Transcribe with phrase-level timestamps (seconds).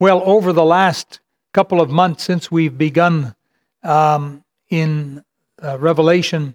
[0.00, 1.18] Well, over the last
[1.52, 3.34] couple of months since we've begun
[3.82, 5.24] um, in
[5.60, 6.54] uh, Revelation,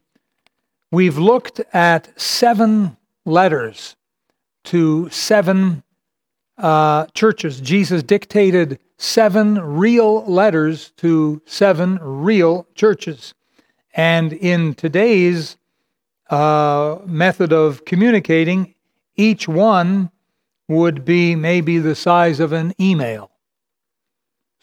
[0.91, 2.95] we've looked at seven
[3.25, 3.97] letters
[4.63, 5.83] to seven
[6.57, 7.59] uh, churches.
[7.59, 13.33] Jesus dictated seven real letters to seven real churches.
[13.93, 15.57] And in today's
[16.29, 18.73] uh, method of communicating,
[19.17, 20.11] each one
[20.69, 23.31] would be maybe the size of an email.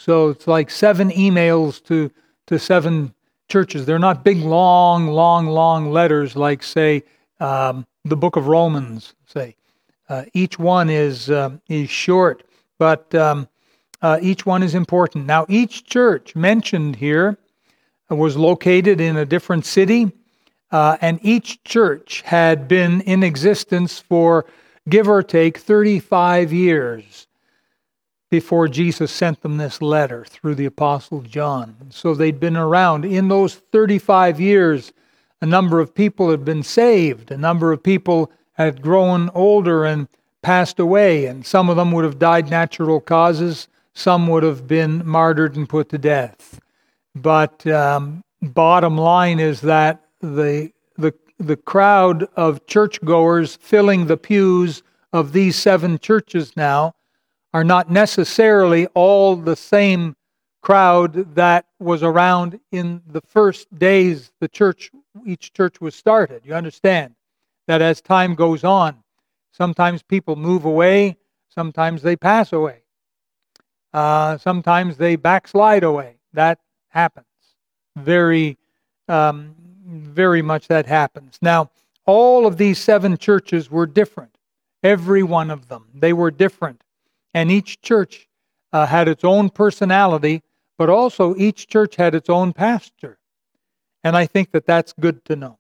[0.01, 2.11] So it's like seven emails to,
[2.47, 3.13] to seven
[3.51, 3.85] churches.
[3.85, 7.03] They're not big, long, long, long letters like, say,
[7.39, 9.57] um, the book of Romans, say.
[10.09, 12.45] Uh, each one is, uh, is short,
[12.79, 13.47] but um,
[14.01, 15.27] uh, each one is important.
[15.27, 17.37] Now, each church mentioned here
[18.09, 20.11] was located in a different city,
[20.73, 24.47] uh, and each church had been in existence for
[24.89, 27.27] give or take 35 years
[28.31, 31.75] before Jesus sent them this letter through the Apostle John.
[31.91, 33.05] So they'd been around.
[33.05, 34.93] In those 35 years,
[35.41, 40.07] a number of people had been saved, a number of people had grown older and
[40.43, 45.05] passed away, and some of them would have died natural causes, some would have been
[45.07, 46.61] martyred and put to death.
[47.15, 54.83] But um, bottom line is that the, the, the crowd of churchgoers filling the pews
[55.13, 56.95] of these seven churches now
[57.53, 60.17] are not necessarily all the same
[60.63, 64.91] crowd that was around in the first days the church
[65.27, 66.43] each church was started.
[66.45, 67.15] You understand
[67.67, 69.03] that as time goes on
[69.53, 71.17] sometimes people move away
[71.51, 72.83] sometimes they pass away.
[73.93, 76.17] Uh, sometimes they backslide away.
[76.33, 77.27] That happens.
[77.97, 78.57] Very
[79.09, 79.55] um,
[79.85, 81.39] very much that happens.
[81.43, 81.71] Now
[82.07, 84.37] all of these seven churches were different.
[84.83, 85.87] Every one of them.
[85.95, 86.83] They were different
[87.35, 88.29] and each church
[88.73, 90.43] uh, had its own personality,
[90.79, 93.19] but also each church had its own pastor.
[94.03, 95.59] And I think that that's good to know.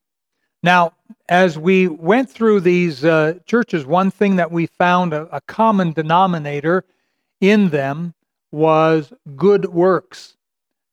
[0.62, 0.92] Now,
[1.28, 5.92] as we went through these uh, churches, one thing that we found a, a, common
[5.92, 6.84] denominator
[7.40, 8.14] in them
[8.52, 10.36] was good works.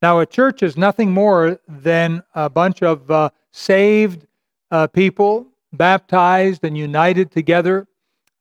[0.02, 4.26] Now, a church is nothing more than a bunch of uh, saved
[4.72, 7.88] uh, people baptized and united together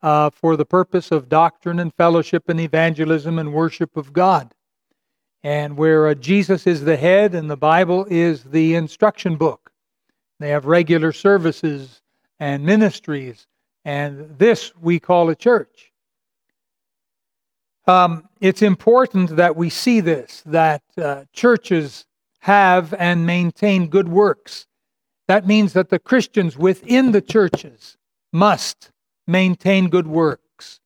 [0.06, 4.54] uh, for the purpose of doctrine and fellowship and evangelism and worship of God.
[5.42, 9.72] And where uh, Jesus is the head and the Bible is the instruction book.
[10.38, 12.02] They have regular services
[12.38, 13.48] and ministries,
[13.84, 15.90] and this we call a church.
[17.88, 22.06] Um, it's important that we see this, that uh, churches
[22.40, 24.68] have and maintain good works.
[25.26, 27.96] That means that the Christians within the churches
[28.32, 28.92] must
[29.26, 30.80] maintain good works.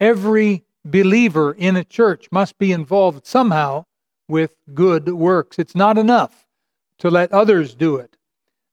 [0.00, 3.84] Every believer in a church must be involved somehow
[4.28, 5.58] with good works.
[5.58, 6.46] It's not enough
[6.98, 8.16] to let others do it.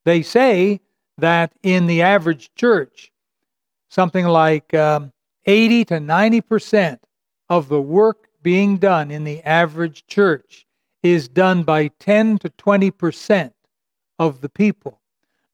[0.03, 0.81] They say
[1.17, 3.11] that in the average church,
[3.89, 5.11] something like um,
[5.45, 7.03] 80 to 90 percent
[7.49, 10.65] of the work being done in the average church
[11.03, 13.53] is done by 10 to 20 percent
[14.19, 14.99] of the people.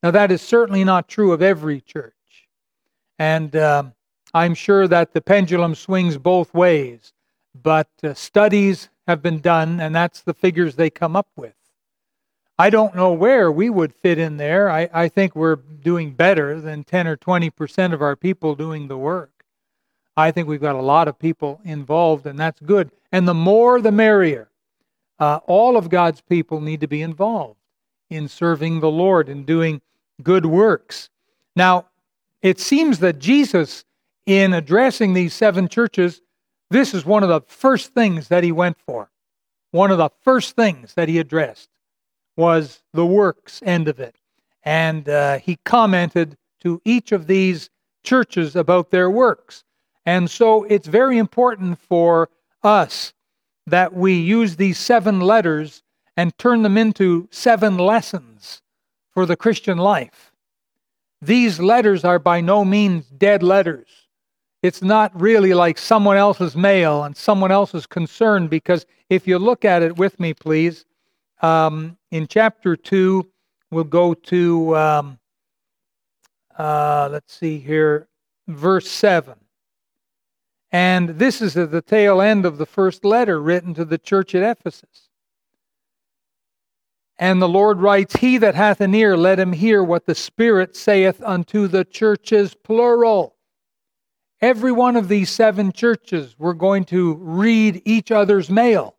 [0.04, 2.16] Now, that is certainly not true of every church.
[3.22, 3.94] And um,
[4.34, 7.14] I'm sure that the pendulum swings both ways,
[7.54, 11.54] but uh, studies have been done, and that's the figures they come up with.
[12.58, 14.72] I don't know where we would fit in there.
[14.72, 18.88] I, I think we're doing better than 10 or 20 percent of our people doing
[18.88, 19.46] the work.
[20.18, 22.90] I think we've got a lot of people involved, and that's good.
[23.12, 24.50] And the more, the merrier.
[25.20, 27.60] Uh, all of God's people need to be involved
[28.10, 29.80] in serving the Lord and doing
[30.24, 31.12] good works.
[31.56, 31.86] Now,
[32.42, 33.86] it seems that Jesus,
[34.26, 36.22] in addressing these seven churches,
[36.70, 39.10] this is one of the first things that he went for.
[39.72, 41.70] One of the first things that he addressed
[42.36, 44.16] was the works end of it.
[44.64, 47.70] And uh, he commented to each of these
[48.04, 49.64] churches about their works.
[50.06, 52.30] And so it's very important for
[52.64, 53.14] us
[53.68, 55.84] that we use these seven letters
[56.18, 58.62] and turn them into seven lessons
[59.12, 60.31] for the Christian life.
[61.22, 63.88] These letters are by no means dead letters.
[64.64, 69.66] It's not really like someone else's mail and someone else's concern, because if you look
[69.66, 70.86] at it with me, please,
[71.42, 73.28] um, in chapter 2,
[73.72, 75.20] we'll go to, um,
[76.58, 78.08] uh, let's see here,
[78.48, 79.36] verse 7.
[80.72, 84.34] And this is at the tail end of the first letter written to the church
[84.36, 85.10] at Ephesus.
[87.22, 90.76] And the Lord writes, He that hath an ear, let him hear what the Spirit
[90.76, 93.36] saith unto the churches, plural.
[94.42, 98.96] every one of these seven churches were going to read each other's mail.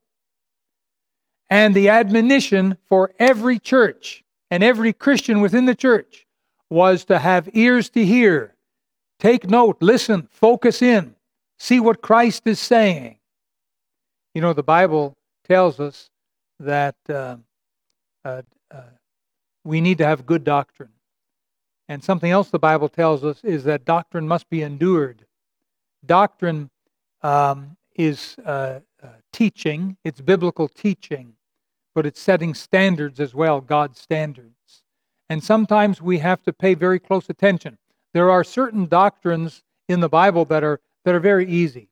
[1.50, 6.26] And the admonition for every church and every Christian within the church
[6.70, 8.54] was to have ears to hear,
[9.18, 11.16] take note, listen, focus in,
[11.58, 13.18] see what Christ is saying.
[14.34, 15.14] You know, the Bible
[15.46, 16.08] tells us
[16.60, 17.36] that uh,
[18.24, 18.82] uh, uh,
[19.64, 20.90] we need to have good doctrine.
[21.88, 25.26] And something else the Bible tells us is that doctrine must be endured.
[26.04, 26.70] Doctrine
[27.22, 31.34] um, is uh, uh, teaching, it's biblical teaching,
[31.94, 34.82] but it's setting standards as well, God's standards.
[35.28, 37.78] And sometimes we have to pay very close attention.
[38.14, 41.88] There are certain doctrines in the Bible that are, that are very easy.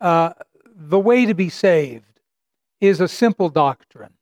[0.00, 0.32] Uh,
[0.74, 2.20] the way to be saved
[2.80, 4.12] is a simple doctrine.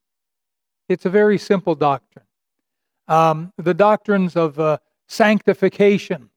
[0.93, 2.27] It's a very simple doctrine.
[3.09, 4.79] Um, the doctrines of uh,
[5.09, 6.31] sanctification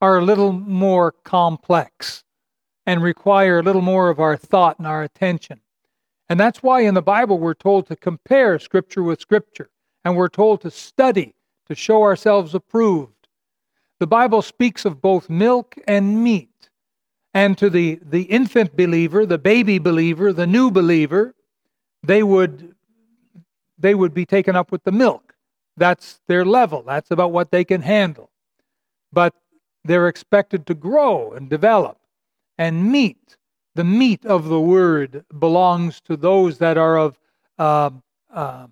[0.00, 2.24] are a little more complex
[2.84, 5.60] and require a little more of our thought and our attention.
[6.28, 9.70] And that's why in the Bible we're told to compare Scripture with Scripture,
[10.04, 11.34] and we're told to study
[11.66, 13.28] to show ourselves approved.
[13.98, 16.70] The Bible speaks of both milk and meat.
[17.34, 21.34] And to the, the infant believer, the baby believer, the new believer,
[22.02, 22.75] they would,
[23.78, 25.34] they would be taken up with the milk.
[25.76, 26.82] That's their level.
[26.82, 28.30] That's about what they can handle.
[29.12, 29.34] But
[29.84, 31.98] they're expected to grow and develop.
[32.58, 33.36] And meat,
[33.74, 37.18] the meat of the word, belongs to those that are of
[37.58, 37.90] uh,
[38.32, 38.66] uh,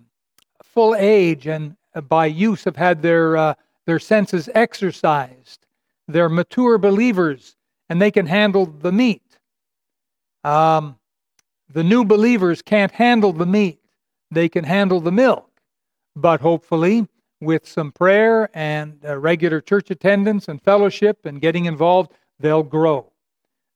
[0.63, 1.75] full age and
[2.09, 3.53] by use have had their, uh,
[3.85, 5.65] their senses exercised.
[6.07, 7.55] They're mature believers
[7.89, 9.21] and they can handle the meat.
[10.43, 10.97] Um,
[11.71, 13.79] the new believers can't handle the meat,
[14.31, 15.49] they can handle the milk.
[16.15, 17.07] But hopefully,
[17.41, 23.11] with some prayer and regular church attendance and fellowship and getting involved, they'll grow.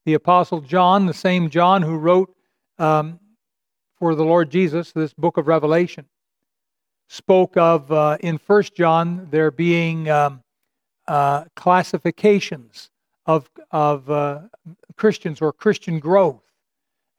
[0.05, 2.33] The Apostle John, the same John who wrote
[2.77, 3.19] um,
[3.97, 6.05] for the Lord Jesus this book of Revelation,
[7.09, 10.41] spoke of uh, in First John there being um,
[11.07, 12.89] uh, classifications
[13.25, 14.41] of, of uh,
[14.95, 16.43] Christians or Christian growth.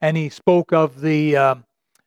[0.01, 1.63] And he spoke of the,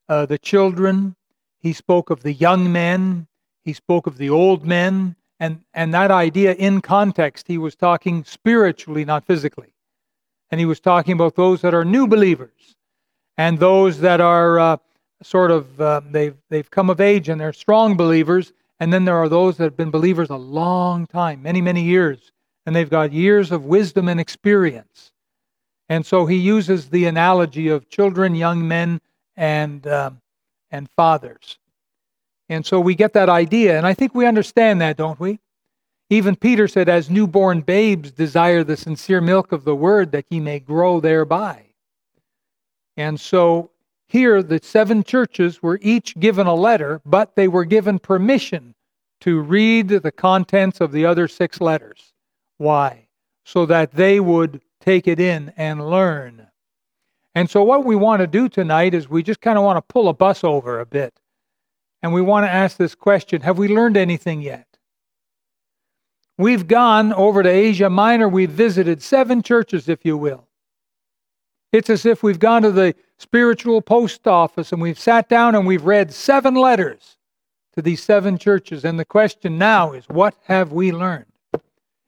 [0.09, 1.17] uh, the children,
[1.59, 3.27] he spoke of the young men,
[3.63, 8.25] he spoke of the old men, and, and that idea in context, he was talking
[8.25, 9.75] spiritually, not physically.
[10.51, 12.77] And he was talking about those that are new believers
[13.37, 14.77] and those that are uh,
[15.23, 18.53] sort of, uh, they've, they've come of age and they're strong believers.
[18.79, 22.31] And then there are those that have been believers a long time, many, many years
[22.67, 25.13] and they've got years of wisdom and experience.
[25.89, 29.01] And so he uses the analogy of children, young men,
[29.37, 30.21] and, um,
[30.71, 31.59] and fathers.
[32.49, 35.41] And so we get that idea, and I think we understand that, don't we?
[36.11, 40.41] Even Peter said, As newborn babes desire the sincere milk of the word, that ye
[40.41, 41.65] may grow thereby.
[42.97, 43.71] And so
[44.07, 48.75] here, the seven churches were each given a letter, but they were given permission
[49.23, 52.13] to read the contents of the other six letters.
[52.59, 53.09] Why?
[53.45, 56.44] So that they would take it in and learn.
[57.35, 59.93] And so, what we want to do tonight is we just kind of want to
[59.93, 61.21] pull a bus over a bit.
[62.03, 64.67] And we want to ask this question Have we learned anything yet?
[66.37, 68.29] We've gone over to Asia Minor.
[68.29, 70.49] We've visited seven churches, if you will.
[71.73, 75.67] It's as if we've gone to the spiritual post office and we've sat down and
[75.67, 77.17] we've read seven letters
[77.75, 78.85] to these seven churches.
[78.85, 81.27] And the question now is what have we learned?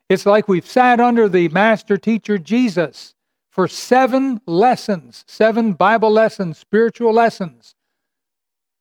[0.08, 3.15] It's like we've sat under the master teacher Jesus
[3.56, 7.74] for seven lessons, seven Bible lessons, spiritual lessons.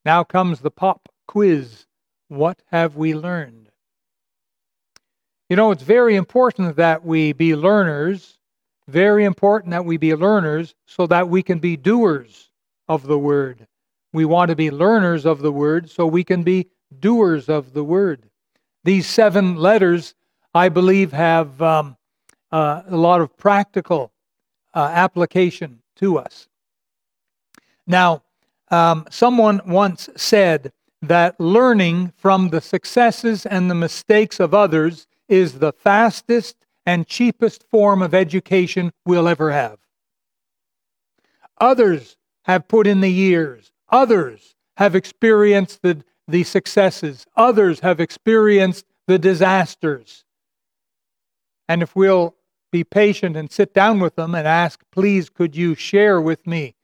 [0.04, 1.86] Now comes the pop quiz.
[2.28, 3.72] What have we learned?
[5.50, 8.38] You know, it's very important that we be learners,
[8.90, 12.50] very important that we be learners so that we can be doers
[12.90, 13.68] of the word.
[14.12, 16.68] We want to be learners of the word so we can be
[17.00, 18.30] doers of the word.
[18.84, 20.16] These seven letters
[20.54, 21.98] I believe, have um,
[22.52, 24.14] uh, a lot of practical
[24.76, 26.48] uh, application to us.
[27.88, 28.24] Now,
[28.70, 35.60] um, someone once said that learning from the successes and the mistakes of others is
[35.60, 39.80] the fastest and cheapest form of education we'll ever have.
[41.60, 48.86] Others have put in the years, others have experienced the, the successes, others have experienced
[49.08, 50.26] the disasters.
[51.68, 52.36] And if we'll
[52.76, 56.76] be patient and sit down with them and ask, please, could you share with me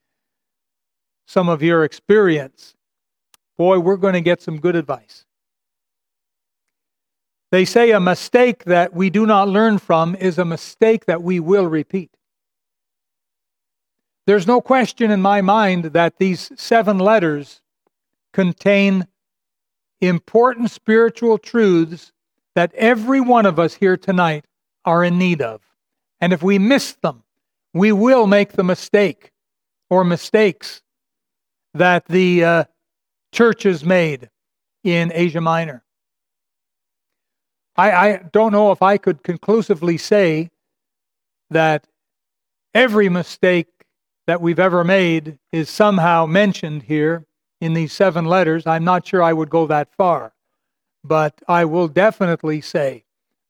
[1.27, 2.75] some of your experience?
[3.57, 5.25] Boy, we're going to get some good advice.
[7.51, 11.41] They say a mistake that we do not learn from is a mistake that we
[11.41, 12.11] will repeat.
[14.25, 17.61] There's no question in my mind that these seven letters
[18.31, 19.07] contain
[19.99, 22.13] important spiritual truths
[22.55, 24.45] that every one of us here tonight
[24.85, 25.59] are in need of.
[26.21, 27.23] And if we miss them,
[27.73, 29.31] we will make the mistake
[29.89, 30.81] or mistakes
[31.73, 32.63] that the uh,
[33.31, 34.29] churches made
[34.83, 35.83] in Asia Minor.
[37.75, 40.49] I, I don't know if I could conclusively say
[41.49, 41.87] that
[42.73, 43.67] every mistake
[44.27, 47.25] that we've ever made is somehow mentioned here
[47.59, 48.67] in these seven letters.
[48.67, 50.33] I'm not sure I would go that far,
[51.03, 53.05] but I will definitely say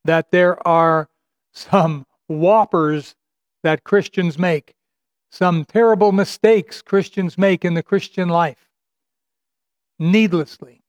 [0.05, 1.09] that there are
[1.53, 3.15] some whoppers
[3.63, 4.75] that Christians make,
[5.31, 8.69] some terrible mistakes Christians make in the Christian life,
[9.99, 10.83] needlessly.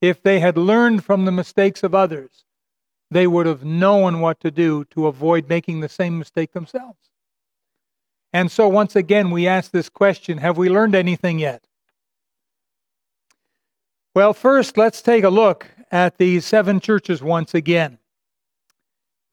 [0.00, 2.44] If they had learned from the mistakes of others,
[3.10, 6.98] they would have known what to do to avoid making the same mistake themselves.
[8.32, 11.66] And so, once again, we ask this question Have we learned anything yet?
[14.14, 17.98] Well, first, let's take a look at these seven churches once again.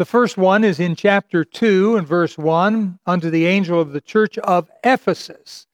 [0.02, 4.02] The first one is in chapter 2 and verse 1 unto the angel of the
[4.02, 5.68] church of Ephesus.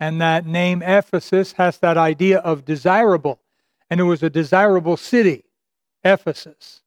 [0.00, 3.42] And that name Ephesus has that idea of desirable.
[3.90, 5.44] And it was a desirable city,
[6.02, 6.80] Ephesus.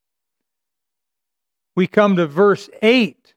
[1.76, 3.36] We come to verse 8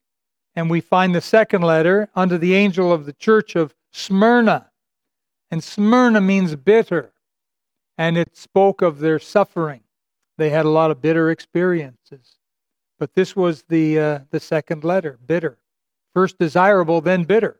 [0.56, 4.70] and we find the second letter unto the angel of the church of Smyrna.
[5.50, 7.12] And Smyrna means bitter.
[7.98, 9.82] And it spoke of their suffering.
[10.38, 12.39] They had a lot of bitter experiences.
[13.00, 15.56] But this was the, uh, the second letter, bitter.
[16.12, 17.58] First desirable, then bitter.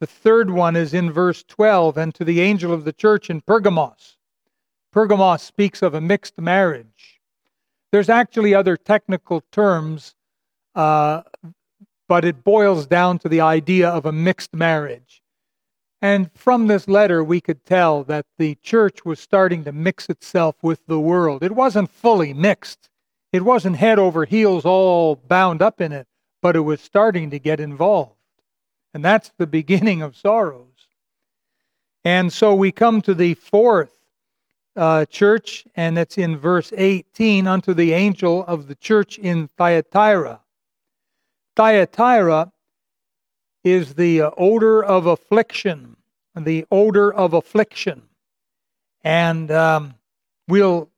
[0.00, 3.42] The third one is in verse 12, and to the angel of the church in
[3.42, 4.16] Pergamos.
[4.90, 7.20] Pergamos speaks of a mixed marriage.
[7.92, 10.14] There's actually other technical terms,
[10.74, 11.22] uh,
[12.08, 15.22] but it boils down to the idea of a mixed marriage.
[16.00, 20.56] And from this letter, we could tell that the church was starting to mix itself
[20.62, 21.42] with the world.
[21.42, 22.88] It wasn't fully mixed,
[23.32, 26.06] it wasn't head over heels all bound up in it,
[26.40, 28.12] but it was starting to get involved.
[28.94, 30.88] And that's the beginning of sorrows.
[32.04, 33.94] And so we come to the fourth
[34.76, 40.40] uh, church, and it's in verse 18 unto the angel of the church in Thyatira.
[41.56, 42.52] Thyatira
[43.64, 45.96] is the uh, odor of affliction,
[46.34, 48.02] the odor of affliction.
[49.04, 49.94] And um,
[50.46, 50.88] we'll,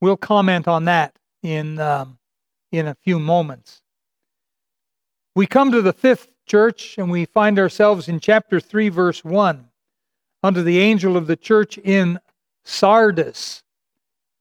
[0.00, 2.18] we'll comment on that in, um,
[2.70, 3.82] in a few moments.
[5.34, 9.68] We come to the fifth church and we find ourselves in chapter 3, verse 1,
[10.42, 12.18] under the angel of the church in
[12.64, 13.62] Sardis.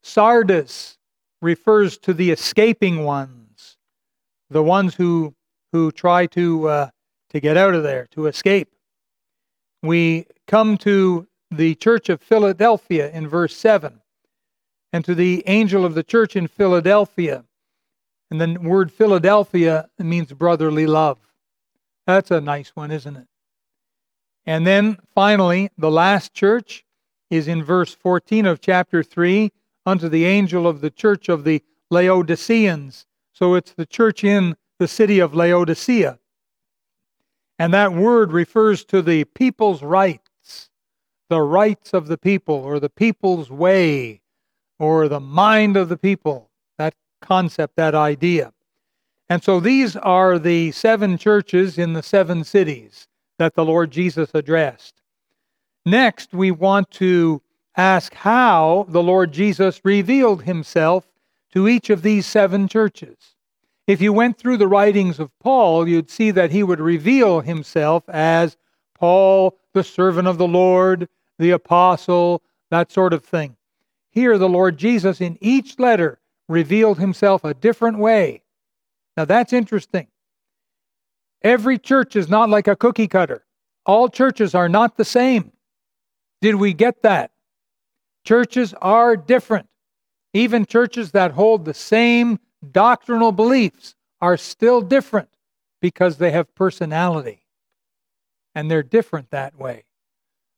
[0.03, 0.97] Sardis
[1.41, 3.77] refers to the escaping ones,
[4.49, 5.33] the ones who,
[5.71, 6.89] who try to, uh,
[7.29, 8.69] to get out of there, to escape.
[9.81, 14.00] We come to the church of Philadelphia in verse 7
[14.93, 17.45] and to the angel of the church in Philadelphia.
[18.29, 21.17] And the word Philadelphia means brotherly love.
[22.07, 23.27] That's a nice one, isn't it?
[24.45, 26.85] And then finally, the last church
[27.29, 29.51] is in verse 14 of chapter 3
[29.85, 33.05] unto the angel of the church of the Laodiceans.
[33.33, 36.19] So it's the church in the city of Laodicea.
[37.59, 40.69] And that word refers to the people's rights,
[41.29, 44.20] the rights of the people, or the people's way,
[44.81, 48.51] or the mind of the people, that concept, that idea.
[49.29, 53.07] And so these are the seven churches in the seven cities
[53.37, 54.95] that the Lord Jesus addressed.
[55.85, 57.43] Next, we want to
[57.77, 61.07] ask how the Lord Jesus revealed himself
[61.53, 63.35] to each of these seven churches.
[63.85, 68.03] If you went through the writings of Paul, you'd see that he would reveal himself
[68.09, 68.57] as
[68.97, 71.07] Paul, the servant of the Lord,
[71.37, 73.55] the apostle, that sort of thing.
[74.11, 78.43] Here, the Lord Jesus in each letter revealed himself a different way.
[79.15, 80.07] Now, that's interesting.
[81.41, 83.45] Every church is not like a cookie cutter,
[83.85, 85.51] all churches are not the same.
[86.41, 87.31] Did we get that?
[88.25, 89.67] Churches are different.
[90.33, 92.39] Even churches that hold the same
[92.71, 95.29] doctrinal beliefs are still different
[95.81, 97.43] because they have personality.
[98.53, 99.85] And they're different that way.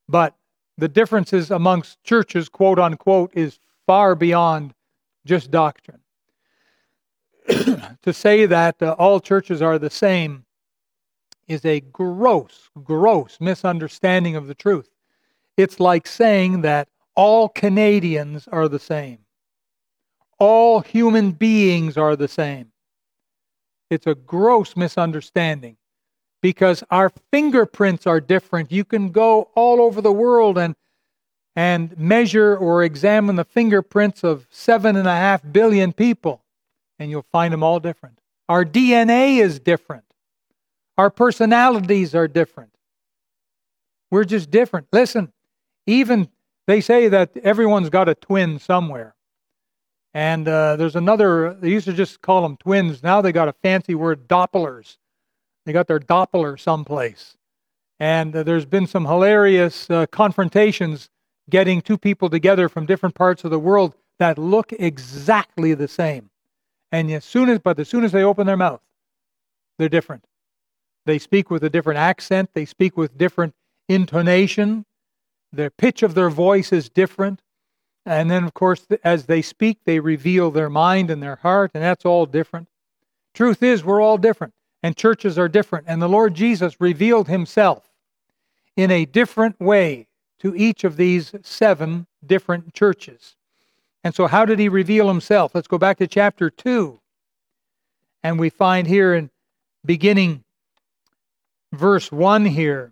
[0.07, 0.35] But
[0.77, 4.73] the differences amongst churches, quote unquote, is far beyond
[5.25, 5.99] just doctrine.
[7.47, 10.45] to say that uh, all churches are the same
[11.47, 14.89] is a gross, gross misunderstanding of the truth.
[15.57, 19.19] It's like saying that all Canadians are the same.
[20.39, 22.71] all human beings are the same.
[23.89, 25.77] It's a gross misunderstanding
[26.43, 28.69] because our fingerprints are different.
[28.69, 30.75] You can go all over the world and
[31.55, 36.43] and measure or examine the fingerprints of seven and a half billion people,
[36.99, 38.19] and you'll find them all different.
[38.49, 40.03] Our DNA is different.
[40.97, 42.71] Our personalities are different.
[44.11, 44.87] We're just different.
[44.91, 45.31] Listen,
[45.85, 46.27] even
[46.67, 49.15] they say that everyone's got a twin somewhere.
[50.15, 53.01] And uh, there's another, they used to just call them twins.
[53.01, 54.97] Now they got a fancy word, Dopplers.
[55.65, 57.37] They got their Doppler someplace.
[57.99, 61.09] And uh, there's been some hilarious uh, confrontations
[61.49, 66.29] getting two people together from different parts of the world that look exactly the same.
[66.91, 68.81] And as soon as, but as soon as they open their mouth,
[69.77, 70.25] they're different.
[71.05, 72.51] They speak with a different accent.
[72.53, 73.55] They speak with different
[73.89, 74.85] intonation.
[75.51, 77.41] The pitch of their voice is different.
[78.05, 81.81] And then, of course, as they speak, they reveal their mind and their heart, and
[81.81, 82.67] that's all different.
[83.33, 84.53] Truth is, we're all different,
[84.83, 85.85] and churches are different.
[85.87, 87.89] And the Lord Jesus revealed himself
[88.75, 90.07] in a different way
[90.39, 93.35] to each of these seven different churches.
[94.03, 95.55] And so, how did he reveal himself?
[95.55, 96.99] Let's go back to chapter 2.
[98.21, 99.29] And we find here in
[99.85, 100.43] beginning
[101.71, 102.91] verse 1 here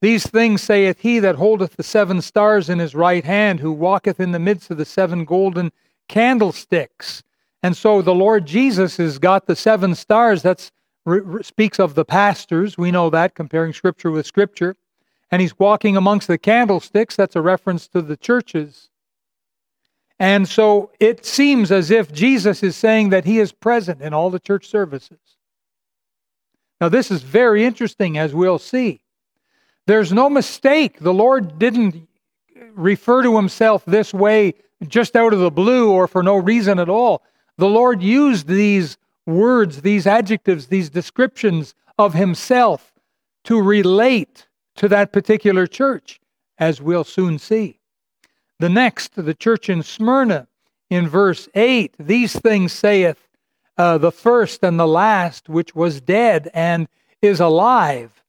[0.00, 4.18] These things saith he that holdeth the seven stars in his right hand, who walketh
[4.18, 5.72] in the midst of the seven golden
[6.08, 7.22] candlesticks.
[7.62, 10.42] And so the Lord Jesus has got the seven stars.
[10.42, 10.70] That
[11.42, 12.78] speaks of the pastors.
[12.78, 14.76] We know that, comparing Scripture with Scripture
[15.30, 17.16] and he's walking amongst the candlesticks.
[17.16, 18.88] That's a reference to the churches.
[20.18, 24.30] And so it seems as if Jesus is saying that he is present in all
[24.30, 25.18] the church services.
[26.80, 29.02] Now, this is very interesting, as we'll see.
[29.86, 30.98] There's no mistake.
[30.98, 32.08] The Lord didn't
[32.74, 34.54] refer to himself this way
[34.86, 37.22] just out of the blue or for no reason at all.
[37.60, 42.94] The Lord used these words, these adjectives, these descriptions of himself
[43.44, 46.22] to relate to that particular church,
[46.56, 47.78] as we'll soon see.
[48.60, 50.48] The next, the church in Smyrna,
[50.88, 53.28] in verse 8, these things saith
[53.76, 56.88] uh, the first and the last, which was dead and
[57.20, 58.22] is alive.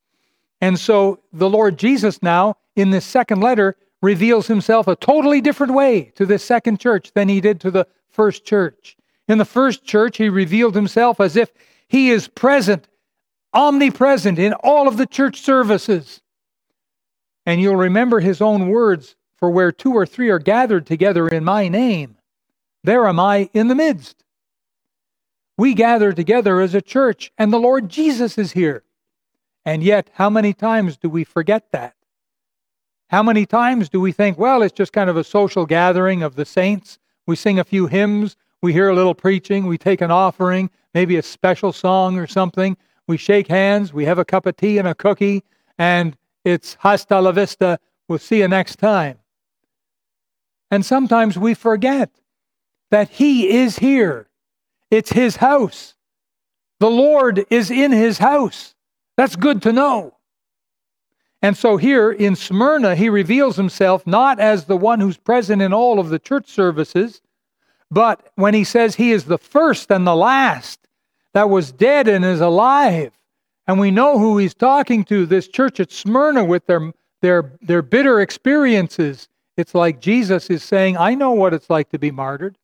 [0.59, 5.73] And so the Lord Jesus now, in this second letter, reveals himself a totally different
[5.73, 8.97] way to this second church than he did to the first church.
[9.31, 11.53] In the first church, he revealed himself as if
[11.87, 12.89] he is present,
[13.53, 16.21] omnipresent in all of the church services.
[17.45, 21.45] And you'll remember his own words For where two or three are gathered together in
[21.45, 22.17] my name,
[22.83, 24.25] there am I in the midst.
[25.57, 28.83] We gather together as a church, and the Lord Jesus is here.
[29.63, 31.95] And yet, how many times do we forget that?
[33.07, 36.35] How many times do we think, well, it's just kind of a social gathering of
[36.35, 36.99] the saints?
[37.25, 41.17] We sing a few hymns, we hear a little preaching, we take an offering, maybe
[41.17, 44.87] a special song or something, we shake hands, we have a cup of tea and
[44.87, 45.43] a cookie,
[45.77, 47.79] and it's hasta la vista.
[48.07, 49.17] We'll see you next time.
[50.69, 52.09] And sometimes we forget
[52.91, 54.27] that He is here.
[54.89, 55.95] It's His house.
[56.79, 58.75] The Lord is in His house.
[59.17, 60.15] That's good to know.
[61.41, 65.73] And so here in Smyrna, He reveals Himself not as the one who's present in
[65.73, 67.21] all of the church services,
[67.91, 70.81] but when He says He is the first and the last
[71.33, 73.11] that was dead and is alive.
[73.67, 77.81] And we know who he's talking to this church at Smyrna with their, their, their
[77.81, 79.29] bitter experiences.
[79.55, 82.57] It's like Jesus is saying, I know what it's like to be martyred.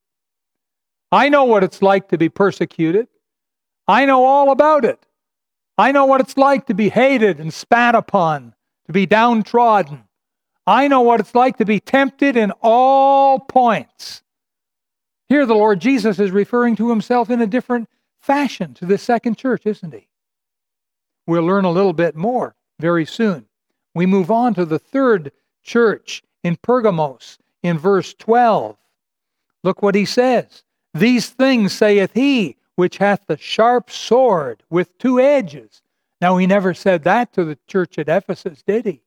[1.12, 3.08] I know what it's like to be persecuted.
[3.88, 5.06] I know all about it.
[5.78, 8.54] I know what it's like to be hated and spat upon,
[8.88, 10.04] to be downtrodden.
[10.66, 14.24] I know what it's like to be tempted in all points.
[15.30, 19.38] Here, the Lord Jesus is referring to himself in a different fashion to the second
[19.38, 20.08] church, isn't he?
[21.26, 23.46] We'll learn a little bit more very soon.
[23.94, 25.32] We move on to the third
[25.64, 28.78] church in Pergamos in verse 12.
[29.64, 30.64] Look what he says.
[30.94, 35.82] These things saith he which hath the sharp sword with two edges.
[36.22, 39.02] Now, he never said that to the church at Ephesus, did he?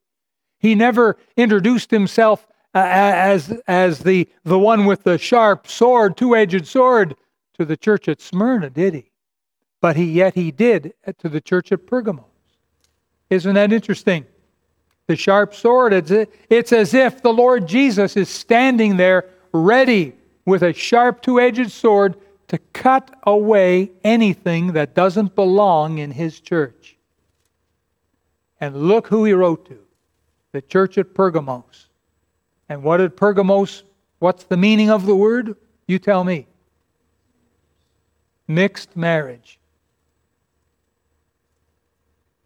[0.58, 6.36] He never introduced himself uh, as, as the, the one with the sharp sword, two
[6.36, 7.16] edged sword,
[7.54, 9.10] to the church at Smyrna, did he?
[9.80, 12.24] but he yet he did to the church at Pergamos.
[13.30, 14.26] Isn't that interesting?
[15.06, 16.12] The sharp sword, it's,
[16.48, 21.70] it's as if the Lord Jesus is standing there ready with a sharp two edged
[21.70, 22.16] sword
[22.48, 26.96] to cut away anything that doesn't belong in his church.
[28.60, 29.78] And look who he wrote to
[30.52, 31.88] the church at Pergamos.
[32.70, 33.82] And what did Pergamos,
[34.20, 35.56] what's the meaning of the word?
[35.88, 36.46] You tell me.
[38.46, 39.58] Mixed marriage.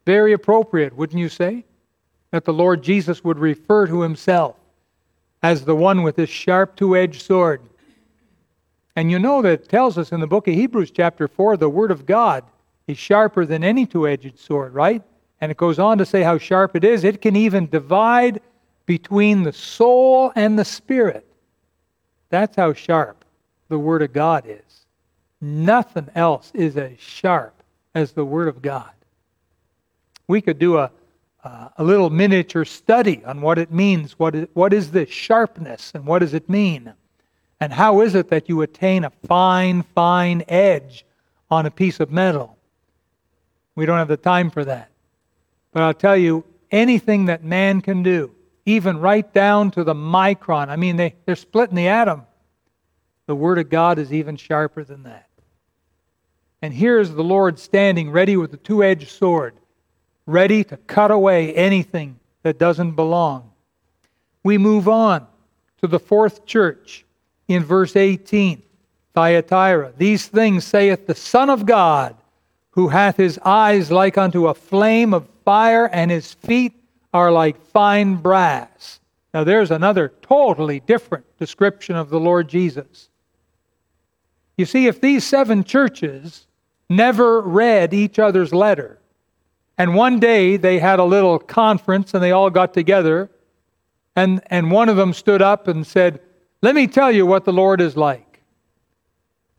[0.06, 1.64] Very appropriate, wouldn't you say?
[2.30, 4.56] That the Lord Jesus would refer to himself
[5.42, 7.60] as the one with this sharp two edged sword.
[8.96, 11.68] And you know that it tells us in the book of Hebrews, chapter 4, the
[11.68, 12.44] Word of God
[12.86, 15.02] is sharper than any two edged sword, right?
[15.42, 17.04] And it goes on to say how sharp it is.
[17.04, 18.40] It can even divide
[18.86, 21.26] between the soul and the spirit.
[22.28, 23.24] That's how sharp
[23.68, 24.86] the Word of God is.
[25.40, 27.62] Nothing else is as sharp
[27.94, 28.90] as the Word of God.
[30.26, 30.90] We could do a,
[31.42, 34.18] uh, a little miniature study on what it means.
[34.18, 36.92] What is, what is this sharpness and what does it mean?
[37.60, 41.04] And how is it that you attain a fine, fine edge
[41.50, 42.56] on a piece of metal?
[43.74, 44.90] We don't have the time for that.
[45.72, 48.34] But I'll tell you, anything that man can do,
[48.66, 52.22] even right down to the micron, I mean, they, they're splitting the atom.
[53.26, 55.28] The Word of God is even sharper than that.
[56.62, 59.54] And here's the Lord standing ready with a two edged sword,
[60.26, 63.50] ready to cut away anything that doesn't belong.
[64.42, 65.26] We move on
[65.80, 67.04] to the fourth church
[67.48, 68.62] in verse 18
[69.14, 69.92] Thyatira.
[69.96, 72.16] These things saith the Son of God,
[72.70, 76.72] who hath his eyes like unto a flame of fire, and his feet
[77.14, 79.00] are like fine brass.
[79.32, 83.08] Now, there's another totally different description of the Lord Jesus.
[84.56, 86.46] You see, if these seven churches
[86.90, 88.98] never read each other's letter,
[89.78, 93.30] and one day they had a little conference and they all got together,
[94.16, 96.20] and, and one of them stood up and said,
[96.62, 98.40] Let me tell you what the Lord is like.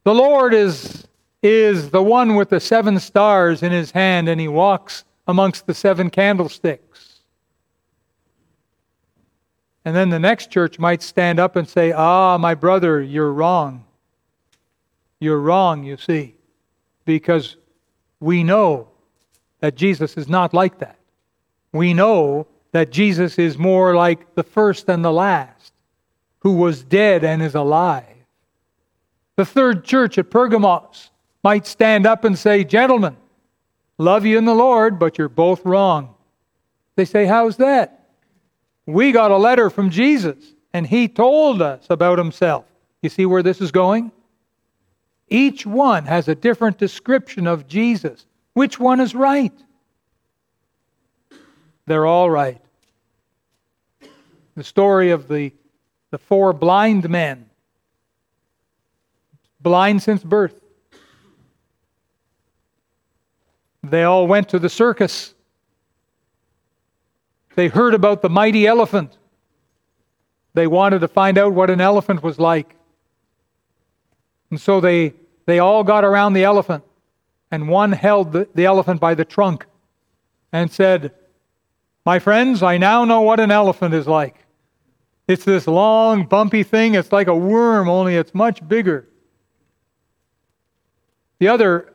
[0.03, 1.07] The Lord is,
[1.41, 5.73] is the one with the seven stars in his hand, and he walks amongst the
[5.73, 7.14] seven candlesticks.
[9.85, 13.85] And then the next church might stand up and say, Ah, my brother, you're wrong.
[15.19, 16.35] You're wrong, you see,
[17.05, 17.55] because
[18.19, 18.89] we know
[19.59, 20.97] that Jesus is not like that.
[21.71, 25.71] We know that Jesus is more like the first and the last,
[26.39, 28.03] who was dead and is alive.
[29.35, 31.11] The third church at Pergamos
[31.43, 33.15] might stand up and say, Gentlemen,
[33.97, 36.15] love you in the Lord, but you're both wrong.
[36.95, 37.94] They say, How's that?
[38.85, 40.35] We got a letter from Jesus,
[40.73, 42.65] and he told us about himself.
[43.01, 44.11] You see where this is going?
[45.27, 48.25] Each one has a different description of Jesus.
[48.53, 49.53] Which one is right?
[51.87, 52.61] They're all right.
[54.55, 55.51] The story of the,
[56.11, 57.49] the four blind men,
[59.59, 60.59] blind since birth.
[63.83, 65.34] They all went to the circus.
[67.55, 69.17] They heard about the mighty elephant.
[70.53, 72.75] They wanted to find out what an elephant was like.
[74.51, 75.13] And so they,
[75.45, 76.83] they all got around the elephant,
[77.51, 79.65] and one held the, the elephant by the trunk
[80.51, 81.13] and said,
[82.05, 84.45] My friends, I now know what an elephant is like.
[85.27, 86.95] It's this long, bumpy thing.
[86.95, 89.09] It's like a worm, only it's much bigger.
[91.39, 91.93] The other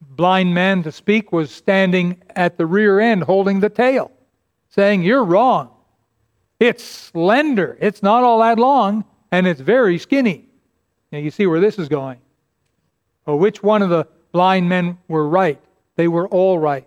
[0.00, 4.10] blind man to speak was standing at the rear end holding the tail,
[4.70, 5.70] saying, You're wrong.
[6.60, 7.76] It's slender.
[7.80, 10.48] It's not all that long, and it's very skinny.
[11.12, 12.18] Now you see where this is going.
[13.26, 15.60] Well, which one of the blind men were right?
[15.96, 16.86] They were all right.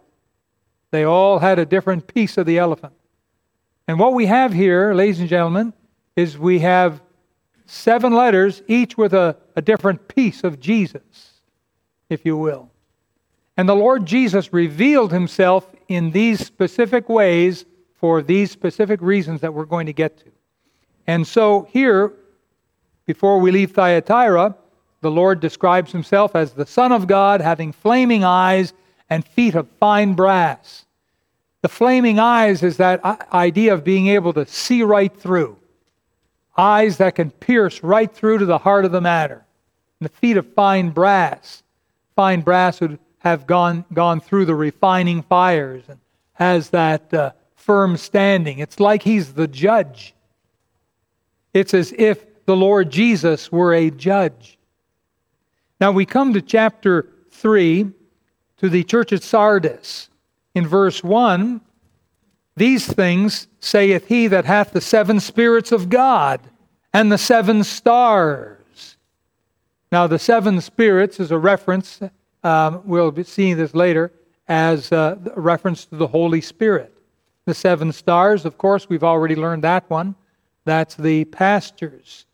[0.91, 2.93] They all had a different piece of the elephant.
[3.87, 5.73] And what we have here, ladies and gentlemen,
[6.15, 7.01] is we have
[7.65, 11.41] seven letters, each with a, a different piece of Jesus,
[12.09, 12.69] if you will.
[13.57, 17.65] And the Lord Jesus revealed himself in these specific ways
[18.01, 20.31] for these specific reasons that we're going to get to.
[21.07, 22.11] And so here
[23.05, 24.55] before we leave Thyatira,
[25.01, 28.73] the Lord describes himself as the Son of God, having flaming eyes
[29.09, 30.85] and feet of fine brass.
[31.61, 35.57] The flaming eyes is that idea of being able to see right through.
[36.57, 39.45] Eyes that can pierce right through to the heart of the matter.
[39.99, 41.61] And the feet of fine brass.
[42.15, 45.99] Fine brass would have gone, gone through the refining fires and
[46.33, 48.59] has that uh, firm standing.
[48.59, 50.13] It's like he's the judge.
[51.53, 54.57] It's as if the Lord Jesus were a judge.
[55.79, 57.91] Now we come to chapter 3,
[58.57, 60.09] to the church at Sardis.
[60.53, 61.61] In verse 1,
[62.55, 66.41] these things saith he that hath the seven spirits of God
[66.93, 68.97] and the seven stars.
[69.91, 71.99] Now, the seven spirits is a reference,
[72.43, 74.11] um, we'll be seeing this later,
[74.47, 76.93] as uh, a reference to the Holy Spirit.
[77.45, 80.15] The seven stars, of course, we've already learned that one.
[80.65, 82.25] That's the pastors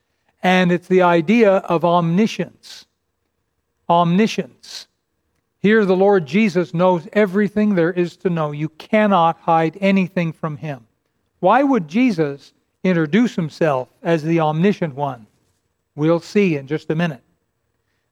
[0.44, 2.86] and it's the idea of omniscience.
[3.90, 4.88] Omniscience.
[5.60, 8.52] Here, the Lord Jesus knows everything there is to know.
[8.52, 10.86] You cannot hide anything from him.
[11.40, 15.28] Why would Jesus introduce himself as the omniscient one?
[15.96, 17.24] We'll see in just a minute.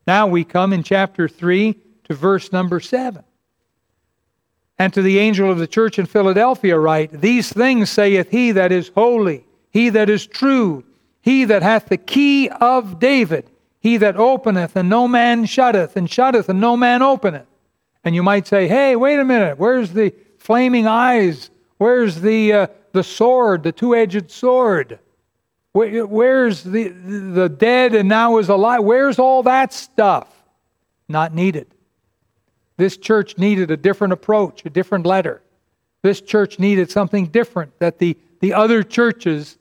[0.07, 3.23] Now we come in chapter 3 to verse number 7.
[4.77, 8.71] And to the angel of the church in Philadelphia write, These things saith he that
[8.71, 10.83] is holy, he that is true,
[11.21, 16.09] he that hath the key of David, he that openeth and no man shutteth, and
[16.09, 17.47] shutteth and no man openeth.
[18.03, 21.49] And you might say, Hey, wait a minute, where's the flaming eyes?
[21.77, 24.99] Where's the, uh, the sword, the two edged sword?
[25.73, 28.81] Where's the, the dead and now is alive?
[28.83, 30.29] Where's all that stuff?
[31.09, 31.67] Not needed.
[32.77, 35.41] This church needed a different approach, a different letter.
[36.01, 39.57] This church needed something different that the, the other churches,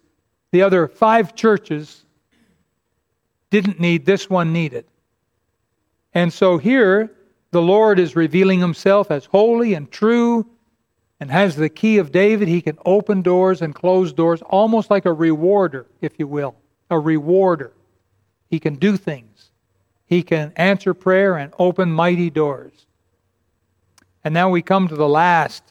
[0.50, 2.04] the other five churches,
[3.50, 4.04] didn't need.
[4.04, 4.84] This one needed.
[6.12, 7.12] And so here,
[7.50, 10.46] the Lord is revealing himself as holy and true
[11.20, 12.48] and has the key of David.
[12.48, 16.56] He can open doors and close doors, almost like a rewarder, if you will.
[16.90, 17.72] A rewarder.
[18.50, 19.50] He can do things.
[20.06, 22.83] He can answer prayer and open mighty doors.
[24.24, 25.62] And now we come to the last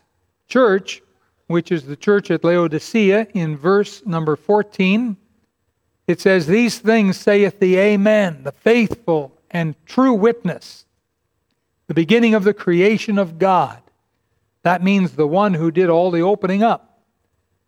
[0.47, 1.01] church,
[1.47, 5.17] which is the church at Laodicea in verse number 14.
[6.07, 10.85] It says, These things saith the Amen, the faithful and true witness,
[11.87, 13.81] the beginning of the creation of God.
[14.63, 17.01] That means the one who did all the opening up.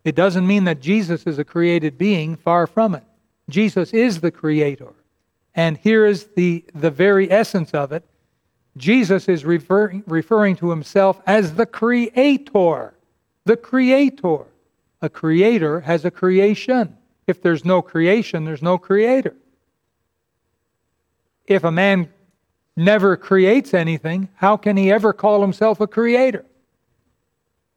[0.04, 3.02] It doesn't mean that Jesus is a created being, far from it.
[3.50, 4.92] Jesus is the creator.
[5.54, 8.04] And here is the, the very essence of it.
[8.76, 12.94] Jesus is referring, referring to himself as the creator.
[13.44, 14.44] The creator.
[15.02, 16.96] A creator has a creation.
[17.26, 19.34] If there's no creation, there's no creator.
[21.46, 22.08] If a man
[22.76, 26.44] never creates anything, how can he ever call himself a creator?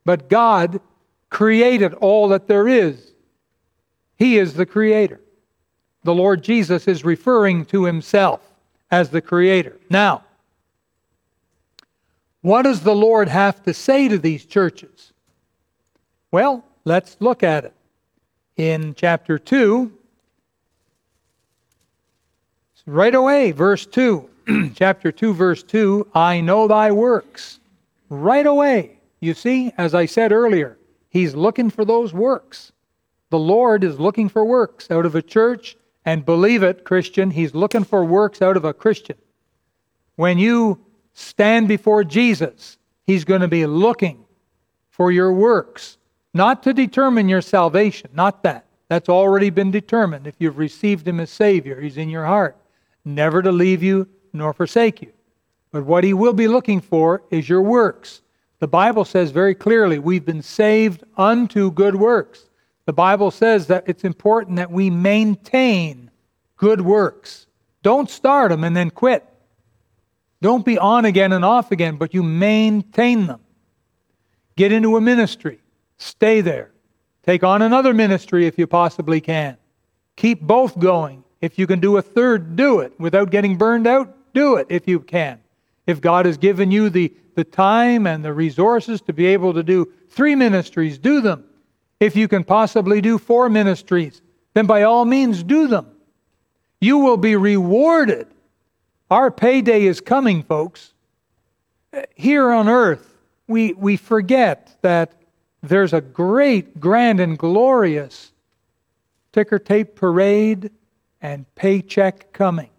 [0.06, 0.82] But God
[1.30, 3.14] created all that there is.
[4.18, 5.22] He is the creator.
[6.04, 8.42] The Lord Jesus is referring to himself
[8.92, 9.78] as the creator.
[9.90, 10.24] Now,
[12.42, 15.12] what does the Lord have to say to these churches?
[16.32, 17.74] Well, let's look at it.
[18.56, 19.92] In chapter 2,
[22.86, 24.30] right away, verse 2,
[24.76, 27.60] chapter 2, verse 2, I know thy works.
[28.10, 28.98] Right away.
[29.20, 30.78] You see, as I said earlier,
[31.10, 32.72] he's looking for those works.
[33.30, 37.54] The Lord is looking for works out of a church, and believe it, Christian, he's
[37.54, 39.18] looking for works out of a Christian.
[40.16, 40.80] When you
[41.20, 44.26] stand before Jesus, he's going to be looking
[44.90, 45.98] for your works,
[46.34, 48.66] not to determine your salvation, not that.
[48.88, 50.28] That's already been determined.
[50.28, 52.58] If you've received him as Savior, he's in your heart,
[53.06, 55.12] never to leave you nor forsake you.
[55.72, 58.22] But what he will be looking for is your works.
[58.60, 62.50] The Bible says very clearly we've been saved unto good works.
[62.86, 66.10] The Bible says that it's important that we maintain
[66.58, 67.46] good works.
[67.84, 69.29] Don't start them and then quit.
[70.42, 73.42] Don't be on again and off again, but you maintain them.
[74.56, 75.60] Get into a ministry,
[75.98, 76.72] stay there.
[77.24, 79.58] Take on another ministry if you possibly can.
[80.16, 81.24] Keep both going.
[81.42, 82.98] If you can do a third, do it.
[83.00, 85.40] Without getting burned out, do it if you can.
[85.86, 89.64] If God has given you the the time and the resources to be able to
[89.64, 91.46] do three ministries, do them.
[92.02, 94.22] If you can possibly do four ministries,
[94.54, 95.88] then by all means do them.
[96.82, 98.28] You will be rewarded.
[99.10, 100.94] Our payday is coming, folks.
[102.16, 103.18] Here on earth,
[103.48, 105.14] we, we forget that
[105.64, 108.32] there's a great, grand, and glorious
[109.32, 110.72] ticker tape parade
[111.22, 112.70] and paycheck coming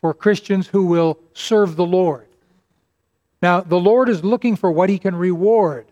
[0.00, 2.26] for Christians who will serve the Lord.
[3.40, 5.86] Now, the Lord is looking for what he can reward,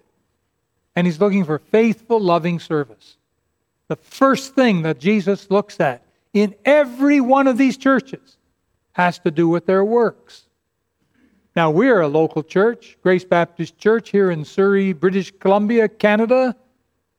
[0.96, 3.16] and he's looking for faithful, loving service.
[3.86, 6.02] The first thing that Jesus looks at
[6.34, 8.37] in every one of these churches
[8.98, 10.48] has to do with their works.
[11.54, 16.56] Now, we're a local church, Grace Baptist Church here in Surrey, British Columbia, Canada.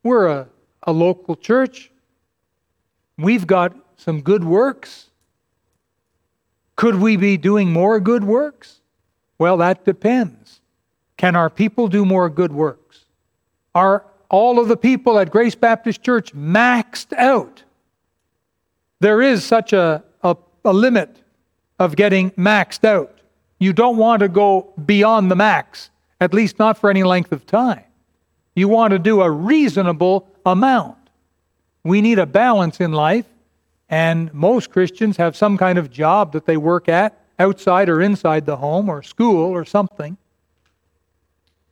[0.03, 0.47] We're a,
[0.83, 1.89] a local church.
[3.17, 5.09] We've got some good works.
[6.75, 8.81] Could we be doing more good works?
[9.37, 10.59] Well, that depends.
[11.17, 13.05] Can our people do more good works?
[13.73, 17.63] Are all of the people at Grace Baptist Church maxed out?
[18.99, 21.17] There is such a, a, a limit
[21.79, 23.17] of getting maxed out.
[23.57, 25.89] You don't want to go beyond the max,
[26.21, 27.83] at least not for any length of time.
[28.55, 30.97] You want to do a reasonable amount.
[31.83, 33.25] We need a balance in life,
[33.89, 38.45] And most Christians have some kind of job that they work at, outside or inside
[38.45, 40.17] the home, or school or something.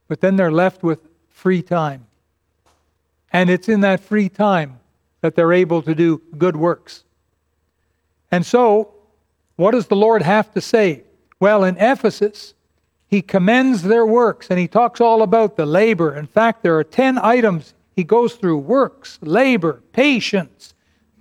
[0.08, 2.08] But then they're left with free time.
[3.32, 4.80] And it's in that free time
[5.22, 7.04] that they're able to do good works.
[8.32, 8.94] And so,
[9.58, 11.04] what does the Lord have to say?
[11.40, 12.54] Well, in Ephesus,
[13.08, 16.16] he commends their works and he talks all about the labor.
[16.16, 20.74] In fact, there are 10 items he goes through works, labor, patience.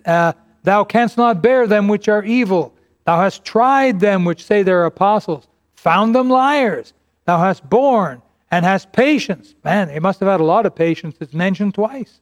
[0.05, 0.33] Uh,
[0.67, 2.75] Thou canst not bear them which are evil.
[3.05, 5.47] Thou hast tried them which say they're apostles,
[5.77, 6.93] found them liars.
[7.25, 8.21] Thou hast borne
[8.51, 9.55] and hast patience.
[9.65, 11.17] Man, they must have had a lot of patience.
[11.21, 12.21] It's mentioned twice.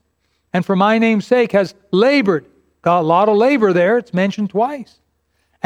[0.53, 2.45] And for my name's sake has labored.
[2.83, 3.97] Got a lot of labor there.
[3.97, 4.99] It's mentioned twice.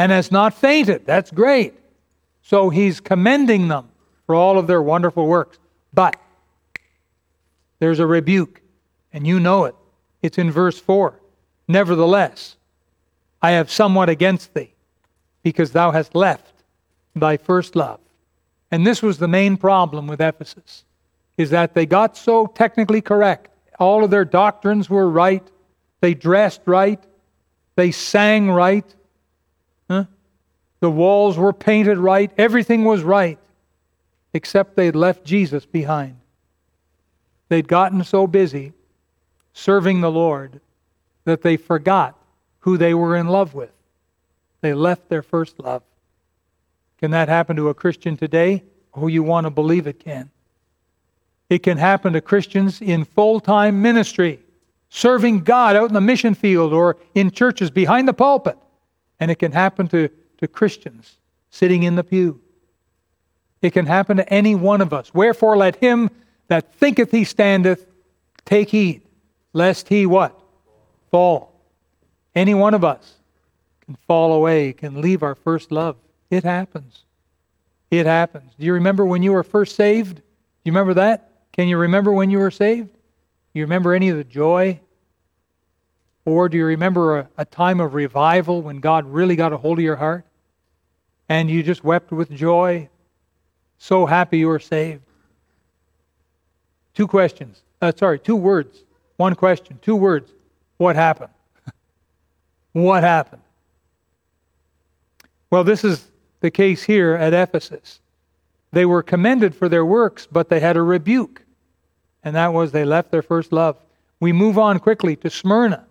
[0.00, 1.04] And has not fainted.
[1.04, 1.74] That's great.
[2.40, 3.90] So he's commending them
[4.24, 5.58] for all of their wonderful works.
[5.92, 6.16] But
[7.80, 8.62] there's a rebuke,
[9.12, 9.74] and you know it.
[10.22, 11.20] It's in verse 4.
[11.68, 12.56] Nevertheless,
[13.42, 14.72] I have somewhat against thee,
[15.42, 16.54] because thou hast left
[17.14, 18.00] thy first love.
[18.70, 20.84] And this was the main problem with Ephesus,
[21.36, 23.50] is that they got so technically correct.
[23.78, 25.46] All of their doctrines were right.
[26.00, 27.02] They dressed right.
[27.76, 28.86] They sang right.
[29.90, 30.04] Huh?
[30.78, 32.30] The walls were painted right.
[32.38, 33.38] Everything was right,
[34.32, 36.16] except they'd left Jesus behind.
[37.48, 38.72] They'd gotten so busy
[39.52, 40.60] serving the Lord
[41.24, 42.16] that they forgot
[42.60, 43.72] who they were in love with.
[44.60, 45.82] They left their first love.
[46.98, 48.62] Can that happen to a Christian today?
[48.94, 50.30] Oh, you want to believe it can.
[51.48, 54.38] It can happen to Christians in full time ministry,
[54.88, 58.56] serving God out in the mission field or in churches behind the pulpit.
[59.20, 61.18] And it can happen to, to Christians
[61.50, 62.40] sitting in the pew.
[63.62, 65.12] It can happen to any one of us.
[65.12, 66.10] Wherefore, let him
[66.48, 67.86] that thinketh he standeth
[68.44, 69.02] take heed,
[69.52, 70.40] lest he what?
[71.10, 71.52] Fall.
[72.34, 73.14] Any one of us
[73.84, 75.96] can fall away, can leave our first love.
[76.30, 77.04] It happens.
[77.90, 78.52] It happens.
[78.58, 80.16] Do you remember when you were first saved?
[80.16, 80.22] Do
[80.64, 81.30] you remember that?
[81.52, 82.92] Can you remember when you were saved?
[82.92, 84.80] Do you remember any of the joy?
[86.30, 89.80] Or do you remember a, a time of revival when God really got a hold
[89.80, 90.24] of your heart?
[91.28, 92.88] And you just wept with joy,
[93.78, 95.02] so happy you were saved?
[96.94, 97.62] Two questions.
[97.82, 98.84] Uh, sorry, two words.
[99.16, 100.30] One question, two words.
[100.76, 101.32] What happened?
[102.74, 103.42] What happened?
[105.50, 106.06] Well, this is
[106.38, 107.98] the case here at Ephesus.
[108.70, 111.42] They were commended for their works, but they had a rebuke,
[112.22, 113.76] and that was they left their first love.
[114.20, 115.86] We move on quickly to Smyrna.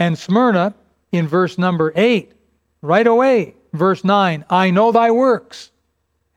[0.00, 0.74] And Smyrna,
[1.12, 2.32] in verse number 8,
[2.80, 5.70] right away, verse 9, I know thy works.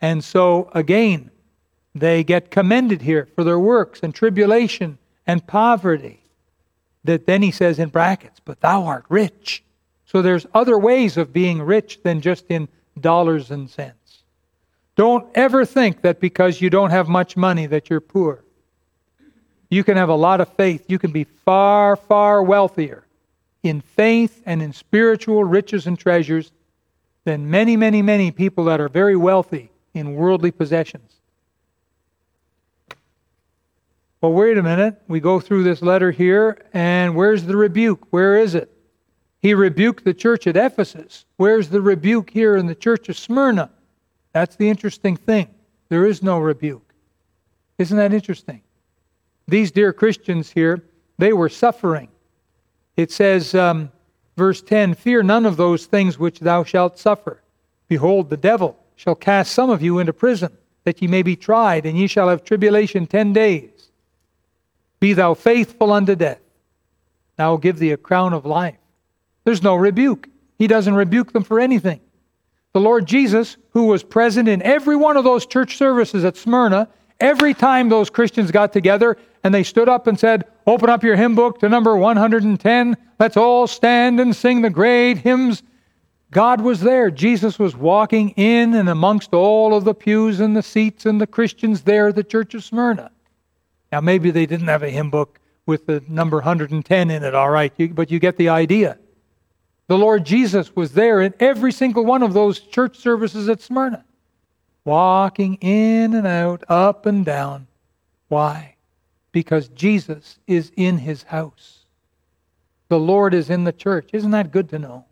[0.01, 1.31] And so, again,
[1.95, 6.19] they get commended here for their works and tribulation and poverty
[7.05, 9.63] that then he says in brackets, but thou art rich.
[10.05, 12.67] So there's other ways of being rich than just in
[12.99, 14.23] dollars and cents.
[14.97, 18.43] Don't ever think that because you don't have much money that you're poor.
[19.69, 20.83] You can have a lot of faith.
[20.89, 23.05] You can be far, far wealthier
[23.63, 26.51] in faith and in spiritual riches and treasures
[27.23, 31.13] than many, many, many people that are very wealthy in worldly possessions.
[34.19, 35.01] Well, wait a minute.
[35.07, 38.07] We go through this letter here, and where's the rebuke?
[38.11, 38.69] Where is it?
[39.41, 41.25] He rebuked the church at Ephesus.
[41.35, 43.69] Where's the rebuke here in the church of Smyrna?
[44.31, 45.49] That's the interesting thing.
[45.89, 46.93] There is no rebuke.
[47.77, 48.61] Isn't that interesting?
[49.47, 50.83] These dear Christians here,
[51.17, 52.07] they were suffering.
[52.95, 53.91] It says, um,
[54.37, 57.41] verse 10 Fear none of those things which thou shalt suffer.
[57.87, 61.85] Behold, the devil shall cast some of you into prison, that ye may be tried,
[61.85, 63.89] and ye shall have tribulation ten days.
[64.99, 66.39] Be thou faithful unto death.
[67.37, 68.77] I will give thee a crown of life.
[69.43, 70.29] There's no rebuke.
[70.57, 71.99] He doesn't rebuke them for anything.
[72.73, 76.87] The Lord Jesus, who was present in every one of those church services at Smyrna,
[77.23, 81.15] every time those Christians got together and they stood up and said, Open up your
[81.15, 82.97] hymn book to number 110.
[83.19, 85.63] Let's all stand and sing the great hymns.
[86.29, 87.09] God was there.
[87.09, 91.27] Jesus was walking in and amongst all of the pews and the seats and the
[91.27, 93.11] Christians there at the church of Smyrna.
[93.91, 97.49] Now, maybe they didn't have a hymn book with the number 110 in it, all
[97.49, 98.97] right, but you get the idea.
[99.87, 104.03] The Lord Jesus was there in every single one of those church services at Smyrna,
[104.85, 107.67] walking in and out, up and down.
[108.27, 108.75] Why?
[109.31, 111.85] Because Jesus is in his house.
[112.89, 114.09] The Lord is in the church.
[114.13, 115.05] Isn't that good to know?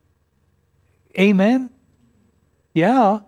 [1.20, 1.70] Amen?
[2.74, 3.20] Yeah,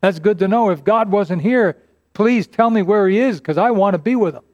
[0.00, 0.70] that's good to know.
[0.70, 1.76] If God wasn't here,
[2.12, 4.44] please tell me where he is because I want to be with him.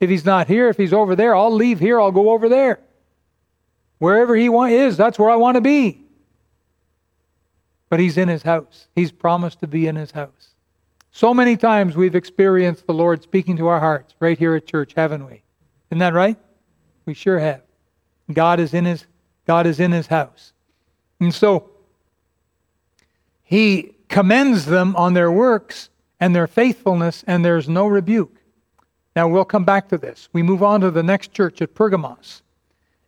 [0.00, 2.80] If he's not here, if he's over there, I'll leave here, I'll go over there.
[3.98, 6.00] Wherever he is, that's where I want to be.
[7.88, 8.86] But he's in his house.
[8.94, 10.47] He's promised to be in his house.
[11.18, 14.92] So many times we've experienced the Lord speaking to our hearts right here at church,
[14.94, 15.42] haven't we?
[15.90, 16.36] Isn't that right?
[17.06, 17.62] We sure have.
[18.32, 19.04] God is in his
[19.44, 20.52] God is in his house.
[21.18, 21.70] And so
[23.42, 25.90] he commends them on their works
[26.20, 28.36] and their faithfulness, and there's no rebuke.
[29.16, 30.28] Now we'll come back to this.
[30.32, 32.42] We move on to the next church at Pergamos.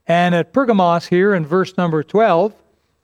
[0.09, 2.55] And at Pergamos, here in verse number 12,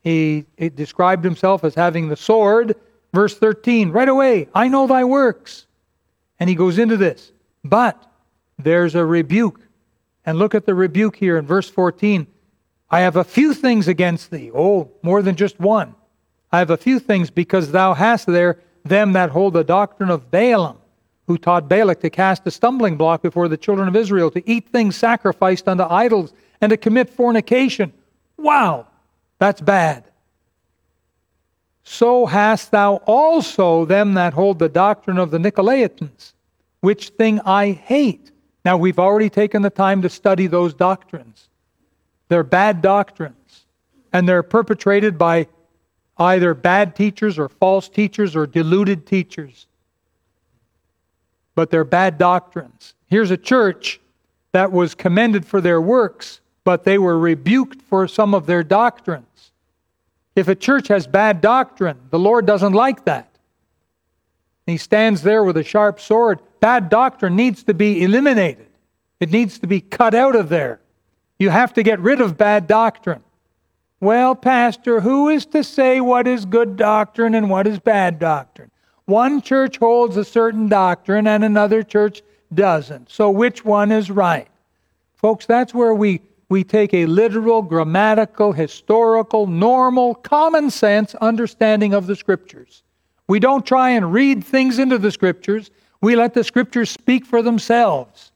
[0.02, 2.74] he, he described himself as having the sword.
[3.12, 5.66] Verse 13, right away, I know thy works.
[6.38, 7.32] And he goes into this.
[7.64, 8.02] But
[8.58, 9.60] there's a rebuke.
[10.24, 12.26] And look at the rebuke here in verse 14.
[12.90, 14.50] I have a few things against thee.
[14.54, 15.94] Oh, more than just one.
[16.52, 20.30] I have a few things because thou hast there them that hold the doctrine of
[20.30, 20.78] Balaam,
[21.26, 24.68] who taught Balak to cast a stumbling block before the children of Israel, to eat
[24.68, 27.92] things sacrificed unto idols, and to commit fornication.
[28.36, 28.86] Wow,
[29.38, 30.04] that's bad.
[31.88, 36.32] So hast thou also them that hold the doctrine of the Nicolaitans,
[36.80, 38.32] which thing I hate.
[38.64, 41.48] Now, we've already taken the time to study those doctrines.
[42.28, 43.66] They're bad doctrines,
[44.12, 45.46] and they're perpetrated by
[46.18, 49.68] either bad teachers or false teachers or deluded teachers.
[51.54, 52.94] But they're bad doctrines.
[53.06, 54.00] Here's a church
[54.50, 59.52] that was commended for their works, but they were rebuked for some of their doctrines.
[60.36, 63.36] If a church has bad doctrine, the Lord doesn't like that.
[64.66, 66.40] He stands there with a sharp sword.
[66.60, 68.68] Bad doctrine needs to be eliminated,
[69.18, 70.80] it needs to be cut out of there.
[71.38, 73.22] You have to get rid of bad doctrine.
[74.00, 78.70] Well, Pastor, who is to say what is good doctrine and what is bad doctrine?
[79.06, 82.22] One church holds a certain doctrine and another church
[82.52, 83.10] doesn't.
[83.10, 84.48] So which one is right?
[85.14, 92.06] Folks, that's where we, we take a literal, grammatical, historical, normal, common sense understanding of
[92.06, 92.82] the Scriptures.
[93.28, 95.70] We don't try and read things into the Scriptures,
[96.00, 98.30] we let the Scriptures speak for themselves.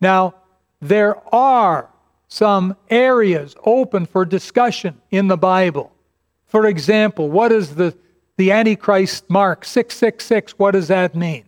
[0.00, 0.34] Now,
[0.80, 1.88] there are
[2.28, 5.92] some areas open for discussion in the Bible.
[6.46, 7.96] For example, what is the,
[8.36, 10.58] the Antichrist mark 666?
[10.58, 11.44] What does that mean?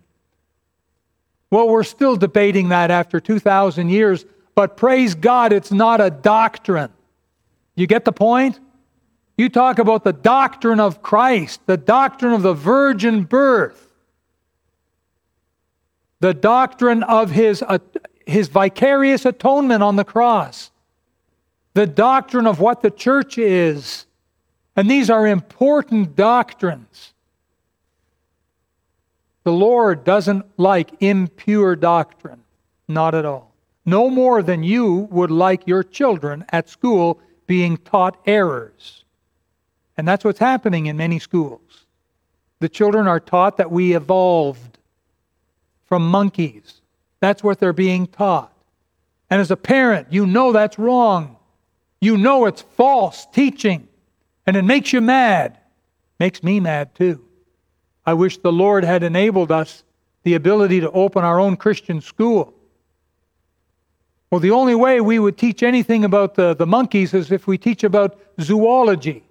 [1.50, 4.24] Well, we're still debating that after 2,000 years,
[4.56, 6.90] but praise God, it's not a doctrine.
[7.76, 8.58] You get the point?
[9.38, 13.92] You talk about the doctrine of Christ, the doctrine of the virgin birth,
[16.18, 17.78] the doctrine of his, uh,
[18.26, 20.72] his vicarious atonement on the cross
[21.76, 24.06] the doctrine of what the church is.
[24.74, 27.12] And these are important doctrines.
[29.44, 32.42] The Lord doesn't like impure doctrine.
[32.88, 33.52] Not at all.
[33.86, 39.04] No more than you would like your children at school being taught errors.
[39.96, 41.60] And that's what's happening in many schools.
[42.58, 44.78] The children are taught that we evolved
[45.84, 46.80] from monkeys.
[47.20, 48.52] That's what they're being taught.
[49.30, 51.36] And as a parent, you know that's wrong.
[52.00, 53.88] You know it's false teaching,
[54.46, 55.58] and it makes you mad.
[56.18, 57.24] Makes me mad too.
[58.04, 59.84] I wish the Lord had enabled us
[60.22, 62.54] the ability to open our own Christian school.
[64.36, 67.56] Well, the only way we would teach anything about the, the monkeys is if we
[67.56, 69.24] teach about zoology.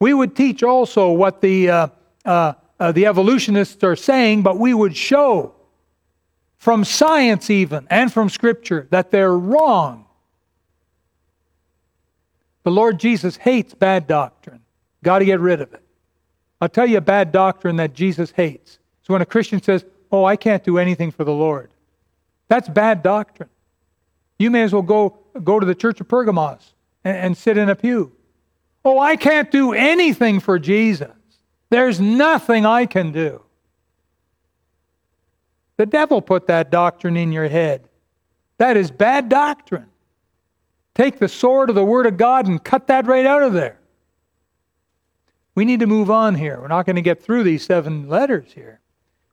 [0.00, 1.88] We would teach also what the, uh,
[2.24, 5.54] uh, uh, the evolutionists are saying, but we would show
[6.56, 10.06] from science, even, and from Scripture, that they're wrong.
[12.64, 14.62] The Lord Jesus hates bad doctrine.
[15.04, 15.82] Got to get rid of it.
[16.60, 18.80] I'll tell you a bad doctrine that Jesus hates.
[18.98, 21.70] It's when a Christian says, Oh, I can't do anything for the Lord.
[22.48, 23.50] That's bad doctrine.
[24.38, 26.74] You may as well go, go to the church of Pergamos
[27.04, 28.12] and, and sit in a pew.
[28.84, 31.10] Oh, I can't do anything for Jesus.
[31.70, 33.42] There's nothing I can do.
[35.76, 37.88] The devil put that doctrine in your head.
[38.56, 39.86] That is bad doctrine.
[40.94, 43.78] Take the sword of the Word of God and cut that right out of there.
[45.54, 46.60] We need to move on here.
[46.60, 48.80] We're not going to get through these seven letters here.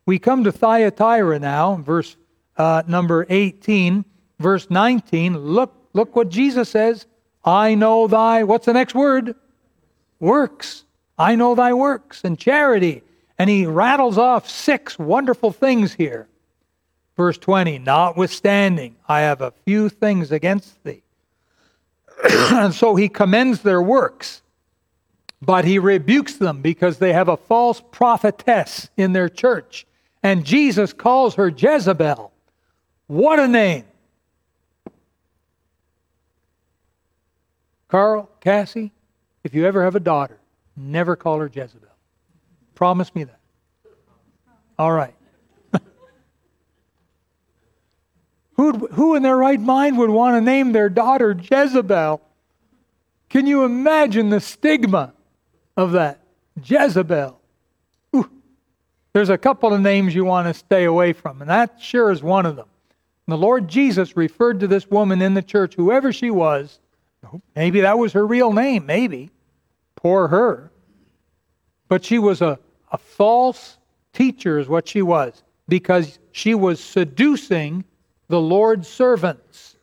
[0.05, 2.17] We come to Thyatira now, verse
[2.57, 4.05] uh, number 18,
[4.39, 5.37] verse 19.
[5.37, 7.05] Look, look what Jesus says.
[7.43, 9.35] I know thy, what's the next word?
[10.19, 10.83] Works.
[11.17, 13.03] I know thy works and charity.
[13.37, 16.27] And he rattles off six wonderful things here.
[17.17, 21.03] Verse 20, notwithstanding, I have a few things against thee
[22.29, 24.41] and so he commends their works,
[25.41, 29.85] but he rebukes them because they have a false prophetess in their church.
[30.23, 32.31] And Jesus calls her Jezebel.
[33.07, 33.85] What a name!
[37.87, 38.91] Carl, Cassie,
[39.43, 40.39] if you ever have a daughter,
[40.75, 41.87] never call her Jezebel.
[42.73, 43.39] Promise me that.
[44.77, 45.15] All right.
[48.55, 52.21] who who in their right mind would want to name their daughter Jezebel?
[53.29, 55.13] Can you imagine the stigma
[55.77, 56.19] of that?
[56.61, 57.39] Jezebel.
[58.15, 58.29] Ooh.
[59.13, 62.23] There's a couple of names you want to stay away from, and that sure is
[62.23, 62.67] one of them.
[63.27, 66.79] And the Lord Jesus referred to this woman in the church, whoever she was,
[67.55, 69.31] maybe that was her real name, maybe.
[69.95, 70.71] Poor her.
[71.87, 72.59] But she was a,
[72.91, 73.77] a false
[74.13, 77.83] teacher, is what she was, because she was seducing
[78.27, 79.75] the Lord's servants.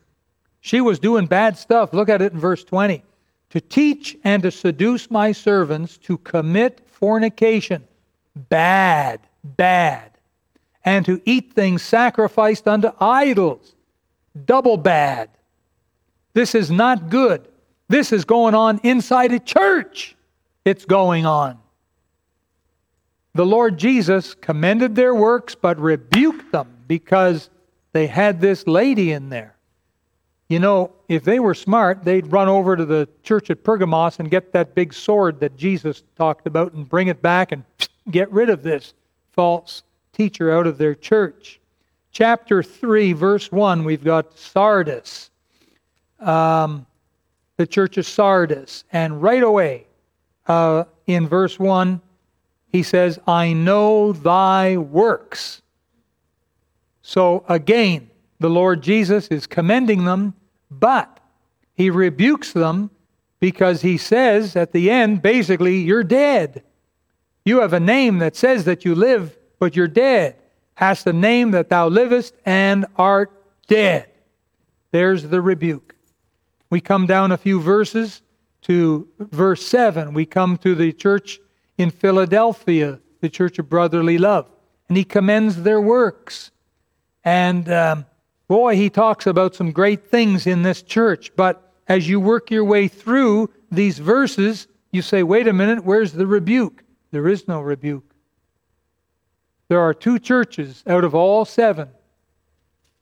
[0.61, 1.93] She was doing bad stuff.
[1.93, 3.03] Look at it in verse 20
[3.49, 7.83] to teach and to seduce my servants to commit fornication.
[8.49, 10.12] Bad, bad.
[10.85, 13.75] And to eat things sacrificed unto idols.
[14.45, 15.29] Double bad.
[16.33, 17.47] This is not good.
[17.87, 20.15] This is going on inside a church.
[20.65, 21.59] It's going on.
[23.35, 27.49] The Lord Jesus commended their works but rebuked them because
[27.91, 29.55] they had this lady in there.
[30.49, 34.29] You know, if they were smart, they'd run over to the church at Pergamos and
[34.29, 37.63] get that big sword that Jesus talked about and bring it back and
[38.11, 38.93] get rid of this
[39.31, 39.83] false
[40.13, 41.59] teacher out of their church.
[42.11, 45.31] Chapter 3, verse 1, we've got Sardis,
[46.19, 46.85] um,
[47.57, 48.83] the church of Sardis.
[48.91, 49.87] And right away,
[50.47, 51.99] uh, in verse 1,
[52.71, 55.61] he says, I know thy works.
[57.01, 58.09] So again,
[58.39, 60.35] the Lord Jesus is commending them
[60.79, 61.19] but
[61.73, 62.89] he rebukes them
[63.39, 66.63] because he says at the end, basically, you're dead.
[67.45, 70.35] You have a name that says that you live, but you're dead.
[70.73, 73.31] Hast the name that thou livest and art
[73.67, 74.09] dead.
[74.91, 75.95] There's the rebuke.
[76.69, 78.21] We come down a few verses
[78.63, 80.13] to verse 7.
[80.13, 81.39] We come to the church
[81.77, 84.49] in Philadelphia, the church of brotherly love.
[84.89, 86.51] And he commends their works.
[87.23, 88.05] And um,
[88.49, 92.65] Boy, he talks about some great things in this church, but as you work your
[92.65, 96.83] way through these verses, you say, wait a minute, where's the rebuke?
[97.11, 98.12] There is no rebuke.
[99.67, 101.89] There are two churches out of all seven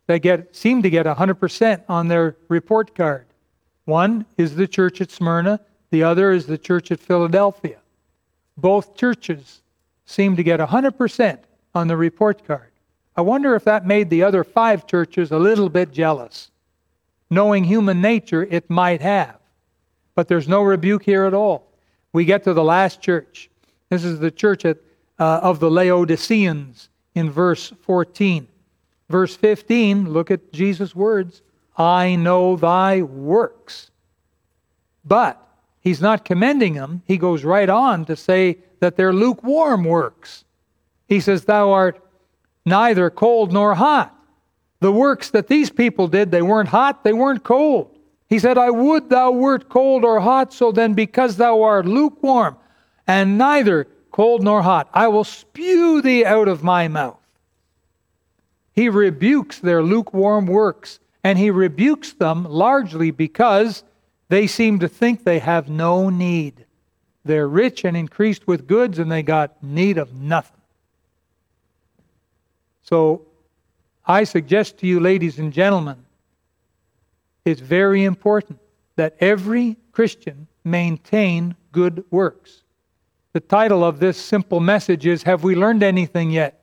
[0.08, 3.26] that get, seem to get 100% on their report card.
[3.86, 5.60] One is the church at Smyrna,
[5.90, 7.78] the other is the church at Philadelphia.
[8.58, 9.62] Both churches
[10.06, 11.40] seem to get 100%
[11.74, 12.72] on the report card.
[13.16, 16.50] I wonder if that made the other five churches a little bit jealous.
[17.30, 19.38] Knowing human nature, it might have.
[20.16, 21.68] But there's no rebuke here at all.
[22.14, 23.50] We get to the last church.
[23.90, 24.78] This is the church at,
[25.22, 28.48] uh, of the Laodiceans in verse 14.
[29.08, 31.44] Verse 15, look at Jesus' words
[31.78, 33.92] I know thy works.
[35.06, 35.40] But
[35.80, 37.04] he's not commending them.
[37.06, 40.44] He goes right on to say that they're lukewarm works.
[41.08, 42.04] He says, Thou art
[42.66, 44.16] neither cold nor hot.
[44.80, 47.96] The works that these people did, they weren't hot, they weren't cold.
[48.28, 52.58] He said, I would thou wert cold or hot, so then because thou art lukewarm,
[53.06, 57.18] and neither cold nor hot, I will spew thee out of my mouth.
[58.74, 63.84] He rebukes their lukewarm works, and he rebukes them largely because
[64.30, 66.66] they seem to think they have no need.
[67.26, 70.62] They're rich and increased with goods, and they got need of nothing.
[72.82, 73.26] So
[74.06, 75.98] I suggest to you, ladies and gentlemen,
[77.46, 78.60] it's very important
[78.96, 82.64] that every Christian maintain good works.
[83.34, 86.62] The title of this simple message is Have We Learned Anything Yet?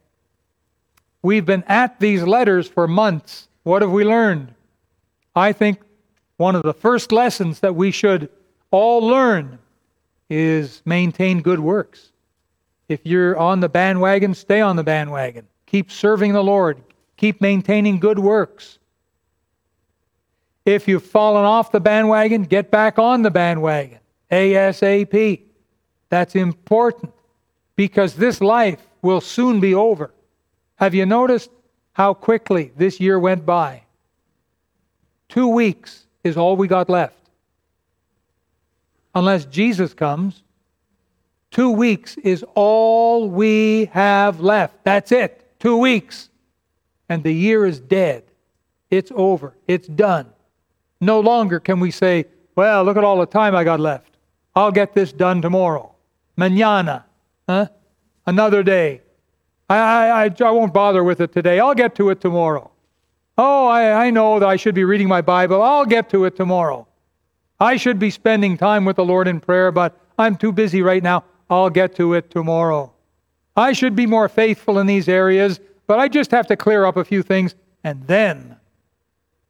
[1.22, 3.48] We've been at these letters for months.
[3.62, 4.54] What have we learned?
[5.34, 5.80] I think
[6.36, 8.28] one of the first lessons that we should
[8.70, 9.58] all learn
[10.28, 12.12] is maintain good works.
[12.90, 15.46] If you're on the bandwagon, stay on the bandwagon.
[15.64, 16.82] Keep serving the Lord.
[17.16, 18.78] Keep maintaining good works.
[20.66, 24.00] If you've fallen off the bandwagon, get back on the bandwagon.
[24.30, 25.47] ASAP.
[26.10, 27.12] That's important
[27.76, 30.12] because this life will soon be over.
[30.76, 31.50] Have you noticed
[31.92, 33.82] how quickly this year went by?
[35.28, 37.14] Two weeks is all we got left.
[39.14, 40.42] Unless Jesus comes,
[41.50, 44.84] two weeks is all we have left.
[44.84, 45.44] That's it.
[45.58, 46.30] Two weeks,
[47.08, 48.22] and the year is dead.
[48.90, 49.54] It's over.
[49.66, 50.26] It's done.
[51.00, 54.16] No longer can we say, well, look at all the time I got left.
[54.54, 55.94] I'll get this done tomorrow.
[56.38, 57.04] Manana.
[57.48, 57.66] Huh?
[58.24, 59.02] Another day.
[59.68, 61.58] I, I, I, I won't bother with it today.
[61.58, 62.70] I'll get to it tomorrow.
[63.36, 65.60] Oh, I, I know that I should be reading my Bible.
[65.60, 66.86] I'll get to it tomorrow.
[67.60, 71.02] I should be spending time with the Lord in prayer, but I'm too busy right
[71.02, 71.24] now.
[71.50, 72.92] I'll get to it tomorrow.
[73.56, 75.58] I should be more faithful in these areas,
[75.88, 77.56] but I just have to clear up a few things.
[77.82, 78.56] And then,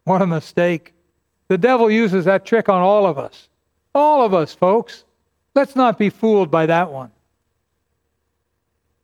[0.05, 0.95] what a mistake.
[1.49, 3.49] The devil uses that trick on all of us.
[3.95, 5.05] All of us, folks.
[5.55, 7.11] Let's not be fooled by that one.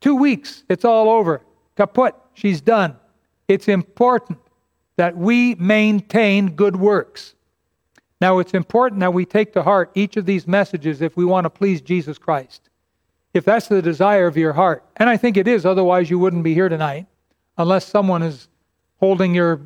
[0.00, 1.40] Two weeks, it's all over.
[1.76, 2.96] Kaput, she's done.
[3.48, 4.38] It's important
[4.96, 7.34] that we maintain good works.
[8.20, 11.44] Now, it's important that we take to heart each of these messages if we want
[11.44, 12.70] to please Jesus Christ.
[13.34, 16.44] If that's the desire of your heart, and I think it is, otherwise, you wouldn't
[16.44, 17.06] be here tonight,
[17.58, 18.48] unless someone is
[19.00, 19.60] holding your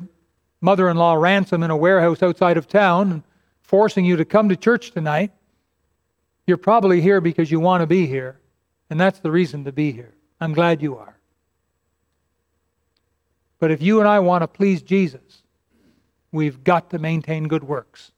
[0.61, 3.23] mother in law ransom in a warehouse outside of town and
[3.61, 5.31] forcing you to come to church tonight.
[6.49, 8.39] You're probably here because you want to be here,
[8.89, 10.15] and that's the reason to be here.
[10.41, 11.15] I'm glad you are.
[13.59, 15.43] But if you and I want to please Jesus,
[16.31, 18.13] we've got to maintain good works.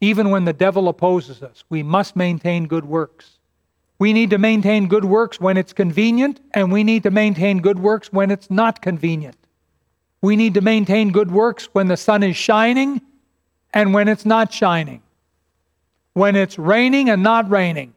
[0.00, 3.38] Even when the devil opposes us, we must maintain good works.
[4.00, 7.78] We need to maintain good works when it's convenient, and we need to maintain good
[7.78, 9.36] works when it's not convenient.
[10.20, 13.02] We need to maintain good works when the sun is shining
[13.72, 15.00] and when it's not shining.
[16.18, 17.94] When it's raining and not raining.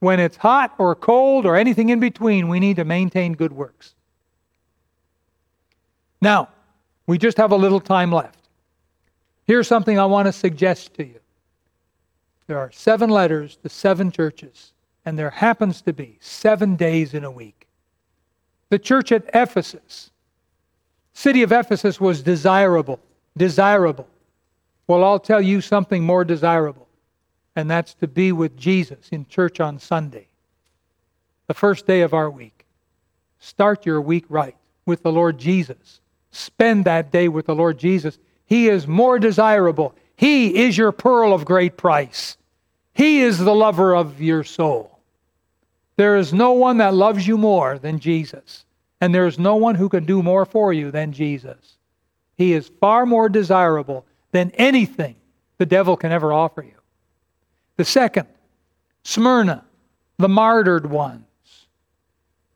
[0.00, 3.94] When it's hot or cold or anything in between, we need to maintain good works.
[6.20, 6.50] Now,
[7.06, 8.40] we just have a little time left.
[9.46, 11.18] Here's something I want to suggest to you.
[12.46, 14.74] There are seven letters to seven churches,
[15.06, 17.66] and there happens to be seven days in a week.
[18.68, 20.10] The church at Ephesus,
[21.14, 23.00] city of Ephesus was desirable,
[23.34, 24.08] desirable.
[24.88, 26.81] Well, I'll tell you something more desirable,
[27.54, 30.28] and that's to be with Jesus in church on Sunday,
[31.46, 32.64] the first day of our week.
[33.38, 36.00] Start your week right with the Lord Jesus.
[36.30, 38.18] Spend that day with the Lord Jesus.
[38.46, 39.94] He is more desirable.
[40.16, 42.36] He is your pearl of great price.
[42.94, 44.98] He is the lover of your soul.
[45.96, 48.64] There is no one that loves you more than Jesus,
[49.00, 51.76] and there is no one who can do more for you than Jesus.
[52.36, 55.16] He is far more desirable than anything
[55.58, 56.81] the devil can ever offer you.
[57.82, 58.28] The second,
[59.02, 59.64] Smyrna,
[60.16, 61.24] the martyred ones.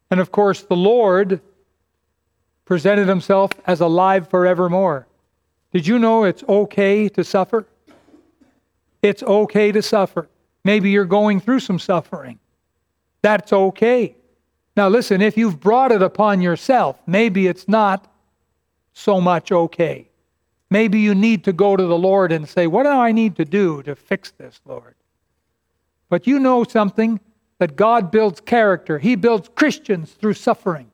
[0.08, 1.40] And of course, the Lord
[2.64, 5.08] presented himself as alive forevermore.
[5.72, 7.66] Did you know it's okay to suffer?
[9.02, 10.28] It's okay to suffer.
[10.62, 12.38] Maybe you're going through some suffering.
[13.20, 14.14] That's okay.
[14.76, 18.08] Now, listen, if you've brought it upon yourself, maybe it's not
[18.92, 20.08] so much okay.
[20.70, 23.44] Maybe you need to go to the Lord and say, What do I need to
[23.44, 24.95] do to fix this, Lord?
[26.08, 27.20] But you know something
[27.58, 30.90] that God builds character, He builds Christians through suffering.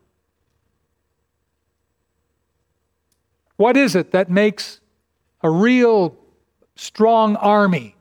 [3.57, 4.81] What is it that makes
[5.43, 6.17] a real
[6.75, 7.95] strong army,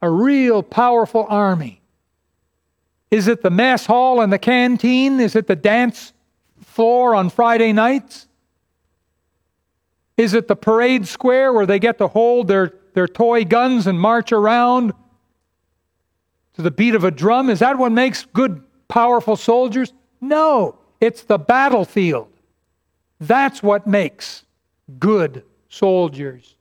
[0.00, 1.82] a real powerful army?
[3.10, 5.20] Is it the mess hall and the canteen?
[5.20, 6.12] Is it the dance
[6.62, 8.26] floor on Friday nights?
[10.16, 14.00] Is it the parade square where they get to hold their, their toy guns and
[14.00, 14.94] march around
[16.54, 17.50] to the beat of a drum?
[17.50, 19.92] Is that what makes good, powerful soldiers?
[20.20, 22.28] No, it's the battlefield.
[23.20, 24.44] That's what makes
[24.98, 26.56] good soldiers.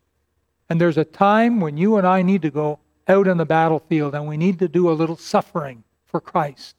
[0.69, 4.15] And there's a time when you and I need to go out in the battlefield
[4.15, 6.75] and we need to do a little suffering for Christ.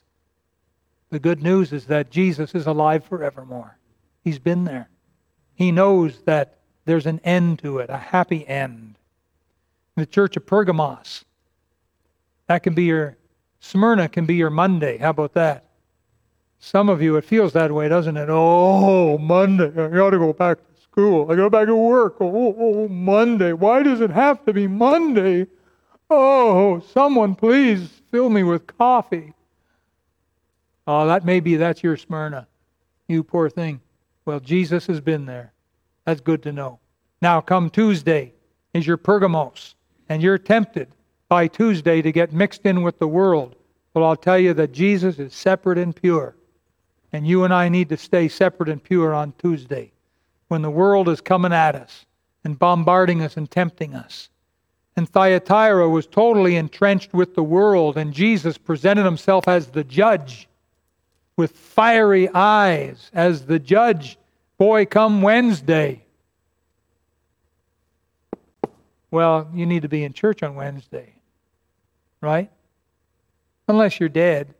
[1.10, 3.76] The good news is that Jesus is alive forevermore.
[4.24, 4.88] He's been there.
[5.54, 8.96] He knows that there's an end to it, a happy end.
[9.96, 11.24] The church of Pergamos,
[12.52, 13.16] that can be your,
[13.60, 14.98] Smyrna can be your Monday.
[14.98, 15.64] How about that?
[16.58, 18.28] Some of you, it feels that way, doesn't it?
[18.30, 21.32] Oh, Monday, I got to go back to school.
[21.32, 22.16] I go back to work.
[22.20, 23.54] Oh, oh, oh, Monday.
[23.54, 25.46] Why does it have to be Monday?
[26.10, 29.32] Oh, someone please fill me with coffee.
[30.86, 32.46] Oh, that may be that's your Smyrna.
[33.08, 33.80] You poor thing.
[34.26, 35.54] Well, Jesus has been there.
[36.04, 36.80] That's good to know.
[37.22, 38.34] Now, come Tuesday
[38.74, 39.74] is your Pergamos,
[40.10, 40.88] and you're tempted
[41.32, 43.56] by Tuesday to get mixed in with the world.
[43.94, 46.36] Well, I'll tell you that Jesus is separate and pure.
[47.10, 49.92] And you and I need to stay separate and pure on Tuesday
[50.48, 52.04] when the world is coming at us
[52.44, 54.28] and bombarding us and tempting us.
[54.94, 60.50] And Thyatira was totally entrenched with the world, and Jesus presented himself as the judge
[61.38, 64.18] with fiery eyes as the judge.
[64.58, 66.04] Boy, come Wednesday.
[69.10, 71.14] Well, you need to be in church on Wednesday,
[72.22, 72.50] right?
[73.68, 74.54] Unless you're dead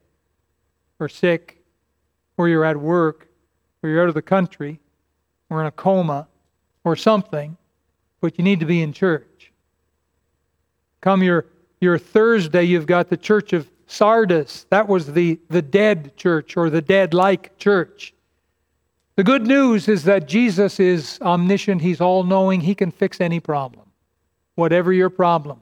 [1.00, 1.62] or sick
[2.36, 3.28] or you're at work
[3.82, 4.78] or you're out of the country
[5.48, 6.28] or in a coma
[6.84, 7.56] or something,
[8.20, 9.50] but you need to be in church.
[11.00, 11.46] Come your
[11.82, 14.66] your Thursday, you've got the church of Sardis.
[14.70, 18.14] That was the, the dead church or the dead like church.
[19.16, 23.40] The good news is that Jesus is omniscient, He's all knowing, He can fix any
[23.40, 23.86] problem.
[24.54, 25.60] Whatever your problem,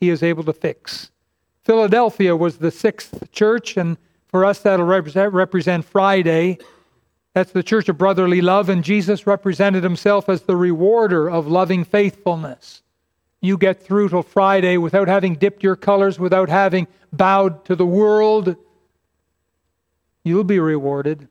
[0.00, 1.10] He is able to fix.
[1.68, 3.98] Philadelphia was the sixth church, and
[4.28, 6.56] for us that'll represent, represent Friday.
[7.34, 11.84] That's the church of brotherly love, and Jesus represented himself as the rewarder of loving
[11.84, 12.80] faithfulness.
[13.42, 17.84] You get through till Friday without having dipped your colors, without having bowed to the
[17.84, 18.56] world.
[20.24, 21.28] You'll be rewarded.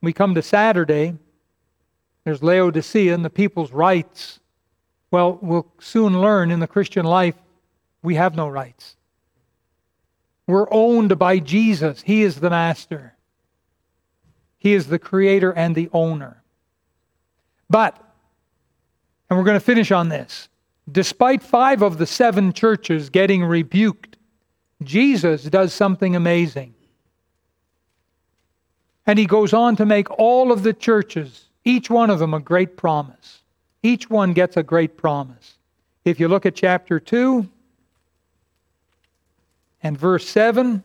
[0.00, 1.14] We come to Saturday,
[2.24, 4.40] there's Laodicea and the people's rights.
[5.10, 7.34] Well, we'll soon learn in the Christian life
[8.04, 8.96] we have no rights.
[10.46, 13.14] We're owned by Jesus, He is the master,
[14.58, 16.42] He is the creator and the owner.
[17.70, 17.96] But,
[19.28, 20.48] and we're going to finish on this,
[20.90, 24.18] despite five of the seven churches getting rebuked,
[24.82, 26.74] Jesus does something amazing.
[29.06, 32.40] And he goes on to make all of the churches, each one of them, a
[32.40, 33.40] great promise.
[33.82, 35.54] Each one gets a great promise.
[36.04, 37.48] If you look at chapter 2
[39.84, 40.82] and verse 7,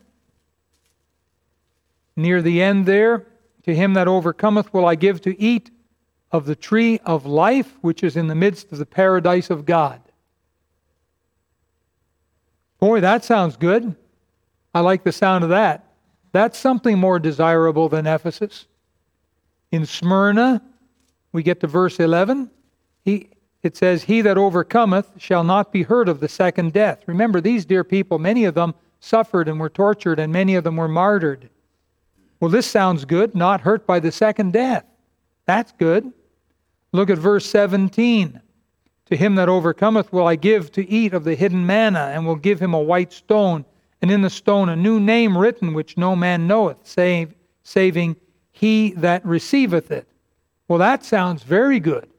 [2.18, 3.26] near the end there,
[3.64, 5.72] to him that overcometh will I give to eat
[6.32, 10.02] of the tree of life, which is in the midst of the paradise of God.
[12.80, 13.96] Boy, that sounds good.
[14.74, 15.86] I like the sound of that.
[16.34, 18.68] That's something more desirable than Ephesus.
[19.72, 20.62] In Smyrna,
[21.32, 22.52] we get to verse 11.
[23.04, 23.30] He,
[23.64, 27.04] it says, He that overcometh shall not be hurt of the second death.
[27.08, 30.78] Remember, these dear people, many of them suffered and were tortured, and many of them
[30.78, 31.50] were martyred.
[32.40, 34.86] Well, this sounds good, not hurt by the second death.
[35.46, 36.12] That's good.
[36.92, 38.40] Look at verse 17.
[39.08, 42.36] To him that overcometh will I give to eat of the hidden manna, and will
[42.36, 43.66] give him a white stone
[44.02, 47.34] and in the stone a new name written which no man knoweth, save,
[47.64, 48.16] saving
[48.52, 50.08] he that receiveth it.
[50.68, 52.10] Well, that sounds very good.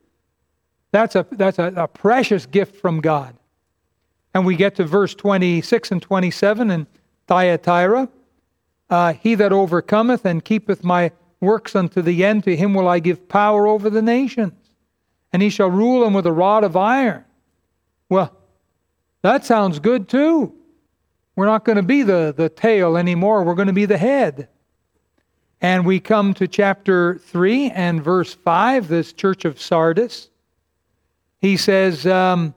[0.92, 3.36] That's a, that's a, a precious gift from God.
[4.34, 6.86] And we get to verse 26 and 27 in
[7.26, 8.08] Thyatira.
[8.88, 12.98] Uh, he that overcometh and keepeth my works unto the end, to him will I
[12.98, 14.52] give power over the nations,
[15.32, 17.24] and he shall rule them with a rod of iron.
[18.08, 18.36] Well,
[19.22, 20.54] that sounds good too.
[21.36, 23.44] We're not going to be the, the tail anymore.
[23.44, 24.48] We're going to be the head.
[25.62, 30.30] And we come to chapter 3 and verse 5, this church of Sardis.
[31.38, 32.54] He says, um,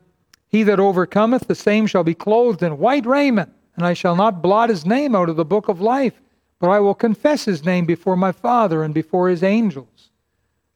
[0.53, 4.43] He that overcometh, the same shall be clothed in white raiment, and I shall not
[4.43, 6.21] blot his name out of the book of life,
[6.59, 10.11] but I will confess his name before my Father and before his angels.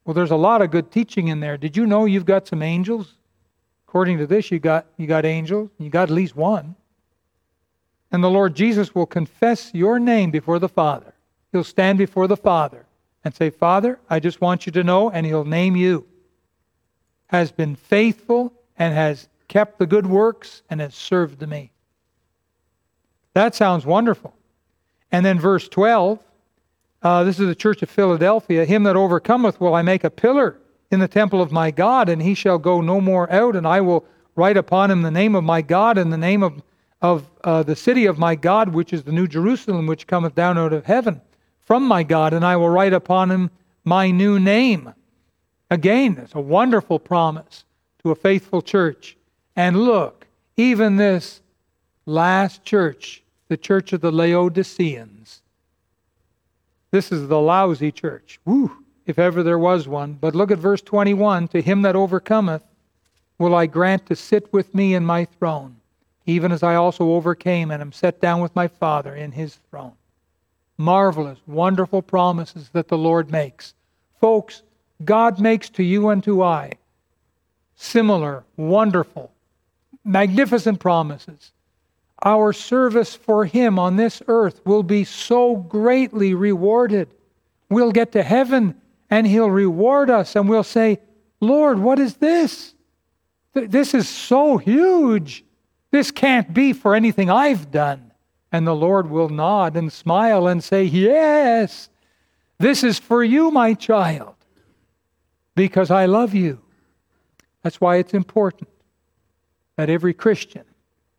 [0.04, 1.58] Well, there's a lot of good teaching in there.
[1.58, 3.14] Did you know you've got some angels?
[3.88, 5.70] According to this, you got you got angels.
[5.78, 6.76] You got at least one.
[8.12, 11.14] And the Lord Jesus will confess your name before the Father.
[11.52, 12.88] He'll stand before the Father
[13.24, 16.08] and say, Father, I just want you to know, and he'll name you.
[17.28, 21.72] Has been faithful and has kept the good works and has served me.
[23.34, 24.34] That sounds wonderful.
[25.12, 26.20] And then verse 12,
[27.04, 28.66] uh, this is the church of Philadelphia.
[28.66, 30.58] Him that overcometh will I make a pillar
[30.92, 33.82] in the temple of my God, and he shall go no more out, and I
[33.82, 36.62] will write upon him the name of my God and the name of
[37.02, 40.58] of uh, the city of my God, which is the new Jerusalem, which cometh down
[40.58, 41.22] out of heaven
[41.60, 43.52] from my God, and I will write upon him
[43.84, 44.94] my new name.
[45.70, 47.66] Again, it's a wonderful promise
[48.04, 49.17] to a faithful church.
[49.58, 51.42] And look, even this
[52.06, 55.42] last church, the church of the Laodiceans,
[56.92, 58.40] this is the lousy church.
[58.46, 58.72] Woo,
[59.06, 60.14] if ever there was one.
[60.14, 62.64] But look at verse 21 To him that overcometh
[63.38, 65.78] will I grant to sit with me in my throne
[66.28, 69.94] even as I also overcame and am set down with my Father in his throne.
[70.78, 73.74] Marvelous, wonderful promises that the Lord makes.
[74.20, 74.62] Folks,
[75.04, 76.74] God makes to you and to I
[77.80, 79.32] similar, wonderful,
[80.08, 81.52] magnificent promises.
[82.24, 87.10] Our service for Him on this earth will be so greatly rewarded.
[87.70, 88.76] We'll get to heaven
[89.10, 91.00] and He'll reward us, and we'll say,
[91.40, 92.74] Lord, what is this?
[93.54, 95.46] This is so huge.
[95.92, 98.12] This can't be for anything I've done.
[98.52, 101.90] And the Lord will nod and smile and say, Yes,
[102.60, 104.36] this is for you, my child,
[105.56, 106.62] because I love you.
[107.64, 108.70] That's why it's important
[109.78, 110.64] that every Christian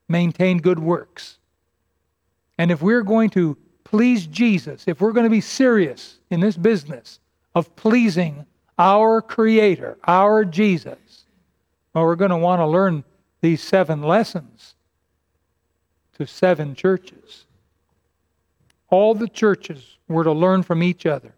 [0.08, 1.38] maintain good works.
[2.58, 6.56] And if we're going to please Jesus, if we're going to be serious in this
[6.56, 7.20] business
[7.54, 8.44] of pleasing
[8.78, 11.24] our Creator, our Jesus,
[11.94, 13.04] well, we're going to want to learn
[13.40, 14.74] these seven lessons
[16.18, 17.46] to seven churches.
[18.90, 21.32] All the churches were to learn from each other.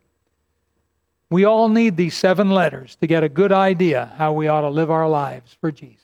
[1.29, 4.71] We all need these seven letters to get a good idea how we ought to
[4.71, 6.00] live our lives for Jesus.